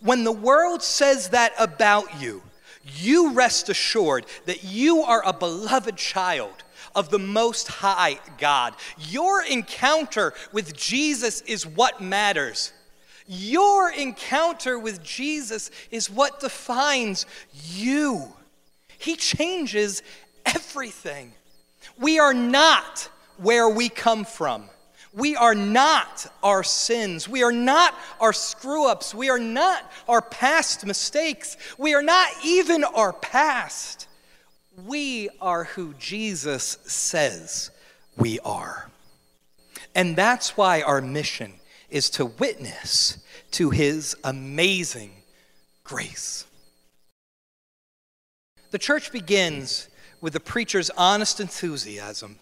When 0.00 0.24
the 0.24 0.32
world 0.32 0.82
says 0.82 1.30
that 1.30 1.52
about 1.58 2.20
you, 2.20 2.42
you 2.96 3.32
rest 3.32 3.68
assured 3.68 4.26
that 4.46 4.64
you 4.64 5.02
are 5.02 5.22
a 5.24 5.32
beloved 5.32 5.96
child 5.96 6.64
of 6.94 7.10
the 7.10 7.18
Most 7.18 7.68
High 7.68 8.18
God. 8.38 8.74
Your 8.98 9.44
encounter 9.44 10.34
with 10.52 10.76
Jesus 10.76 11.42
is 11.42 11.66
what 11.66 12.00
matters. 12.00 12.72
Your 13.26 13.92
encounter 13.92 14.78
with 14.78 15.02
Jesus 15.02 15.70
is 15.90 16.10
what 16.10 16.40
defines 16.40 17.26
you. 17.52 18.32
He 18.98 19.16
changes 19.16 20.02
everything. 20.46 21.34
We 21.98 22.18
are 22.18 22.34
not 22.34 23.10
where 23.38 23.68
we 23.68 23.88
come 23.88 24.24
from. 24.24 24.68
We 25.12 25.36
are 25.36 25.54
not 25.54 26.26
our 26.42 26.62
sins. 26.62 27.28
We 27.28 27.42
are 27.42 27.52
not 27.52 27.94
our 28.20 28.32
screw 28.32 28.86
ups. 28.86 29.14
We 29.14 29.30
are 29.30 29.38
not 29.38 29.90
our 30.06 30.20
past 30.20 30.84
mistakes. 30.84 31.56
We 31.78 31.94
are 31.94 32.02
not 32.02 32.28
even 32.44 32.84
our 32.84 33.12
past. 33.12 34.06
We 34.86 35.28
are 35.40 35.64
who 35.64 35.94
Jesus 35.94 36.78
says 36.84 37.70
we 38.16 38.38
are. 38.40 38.90
And 39.94 40.14
that's 40.14 40.56
why 40.56 40.82
our 40.82 41.00
mission 41.00 41.54
is 41.88 42.10
to 42.10 42.26
witness 42.26 43.18
to 43.52 43.70
his 43.70 44.14
amazing 44.22 45.10
grace. 45.84 46.44
The 48.70 48.78
church 48.78 49.10
begins 49.10 49.88
with 50.20 50.34
the 50.34 50.40
preacher's 50.40 50.90
honest 50.90 51.40
enthusiasm 51.40 52.38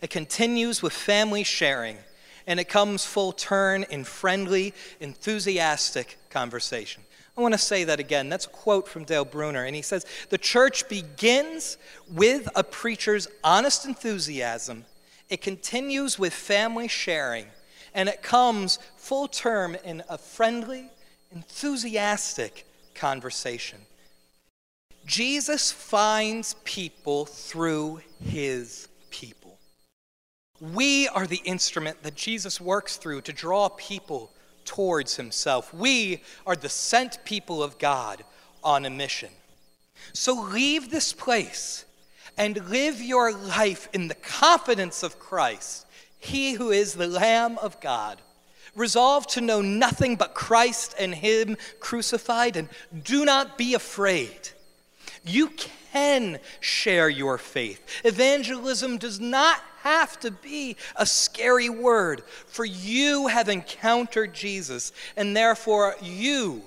it 0.00 0.10
continues 0.10 0.82
with 0.82 0.92
family 0.92 1.44
sharing, 1.44 1.98
and 2.46 2.60
it 2.60 2.68
comes 2.68 3.04
full 3.04 3.32
turn 3.32 3.84
in 3.84 4.04
friendly, 4.04 4.74
enthusiastic 5.00 6.18
conversation. 6.30 7.02
I 7.36 7.42
want 7.42 7.52
to 7.52 7.58
say 7.58 7.84
that 7.84 8.00
again. 8.00 8.28
That's 8.28 8.46
a 8.46 8.50
quote 8.50 8.88
from 8.88 9.04
Dale 9.04 9.24
Bruner, 9.24 9.64
and 9.64 9.76
he 9.76 9.82
says 9.82 10.06
The 10.30 10.38
church 10.38 10.88
begins 10.88 11.76
with 12.10 12.48
a 12.56 12.64
preacher's 12.64 13.28
honest 13.44 13.84
enthusiasm, 13.84 14.84
it 15.28 15.42
continues 15.42 16.18
with 16.18 16.32
family 16.32 16.88
sharing, 16.88 17.46
and 17.94 18.08
it 18.08 18.22
comes 18.22 18.78
full 18.96 19.28
term 19.28 19.76
in 19.84 20.02
a 20.08 20.16
friendly, 20.16 20.90
enthusiastic 21.32 22.64
conversation. 22.94 23.78
Jesus 25.04 25.70
finds 25.70 26.54
people 26.64 27.26
through 27.26 28.00
his. 28.24 28.88
We 30.60 31.08
are 31.08 31.26
the 31.26 31.42
instrument 31.44 32.02
that 32.02 32.14
Jesus 32.14 32.60
works 32.60 32.96
through 32.96 33.22
to 33.22 33.32
draw 33.32 33.68
people 33.68 34.30
towards 34.64 35.16
himself. 35.16 35.72
We 35.72 36.22
are 36.46 36.56
the 36.56 36.68
sent 36.68 37.24
people 37.24 37.62
of 37.62 37.78
God 37.78 38.24
on 38.64 38.84
a 38.84 38.90
mission. 38.90 39.30
So 40.12 40.34
leave 40.34 40.90
this 40.90 41.12
place 41.12 41.84
and 42.36 42.68
live 42.68 43.00
your 43.00 43.32
life 43.32 43.88
in 43.92 44.08
the 44.08 44.14
confidence 44.14 45.02
of 45.02 45.18
Christ, 45.18 45.86
he 46.18 46.52
who 46.52 46.70
is 46.70 46.94
the 46.94 47.06
Lamb 47.06 47.58
of 47.58 47.80
God. 47.80 48.20
Resolve 48.74 49.26
to 49.28 49.40
know 49.40 49.62
nothing 49.62 50.16
but 50.16 50.34
Christ 50.34 50.94
and 50.98 51.14
Him 51.14 51.56
crucified, 51.80 52.56
and 52.56 52.68
do 53.04 53.24
not 53.24 53.56
be 53.56 53.72
afraid. 53.72 54.50
You 55.26 55.50
can 55.92 56.38
share 56.60 57.08
your 57.08 57.36
faith. 57.36 57.82
Evangelism 58.04 58.98
does 58.98 59.18
not 59.18 59.60
have 59.82 60.18
to 60.20 60.30
be 60.30 60.76
a 60.96 61.06
scary 61.06 61.68
word, 61.68 62.22
for 62.46 62.64
you 62.64 63.26
have 63.26 63.48
encountered 63.48 64.34
Jesus, 64.34 64.92
and 65.16 65.36
therefore 65.36 65.96
you, 66.00 66.62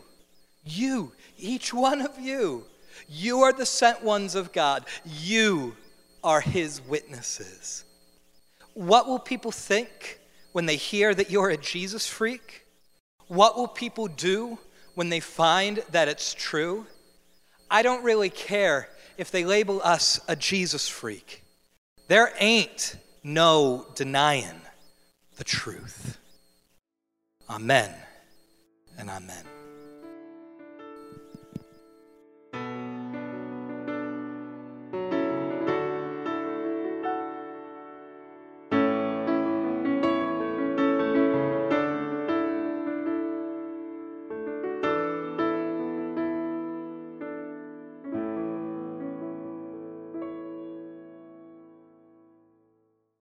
you, 0.66 1.12
each 1.38 1.74
one 1.74 2.02
of 2.02 2.20
you, 2.20 2.66
you 3.08 3.42
are 3.42 3.54
the 3.54 3.66
sent 3.66 4.04
ones 4.04 4.36
of 4.36 4.52
God. 4.52 4.86
You 5.06 5.76
are 6.24 6.42
his 6.42 6.82
witnesses. 6.82 7.84
What 8.74 9.08
will 9.08 9.20
people 9.20 9.52
think 9.52 10.20
when 10.52 10.66
they 10.66 10.76
hear 10.76 11.14
that 11.14 11.32
you're 11.32 11.50
a 11.50 11.58
Jesus 11.58 12.08
freak? 12.08 12.66
What 13.28 13.56
will 13.56 13.68
people 13.68 14.08
do 14.08 14.60
when 14.96 15.10
they 15.10 15.20
find 15.20 15.84
that 15.92 16.08
it's 16.08 16.34
true? 16.34 16.86
I 17.70 17.82
don't 17.82 18.04
really 18.04 18.30
care 18.30 18.90
if 19.18 19.32
they 19.32 19.46
label 19.46 19.82
us 19.84 20.20
a 20.28 20.36
Jesus 20.36 20.88
freak. 20.88 21.44
There 22.08 22.34
ain't 22.40 22.96
no 23.24 23.86
denying 23.96 24.62
the 25.38 25.44
truth. 25.44 26.18
Amen 27.50 27.94
and 28.98 29.10
amen. 29.10 29.59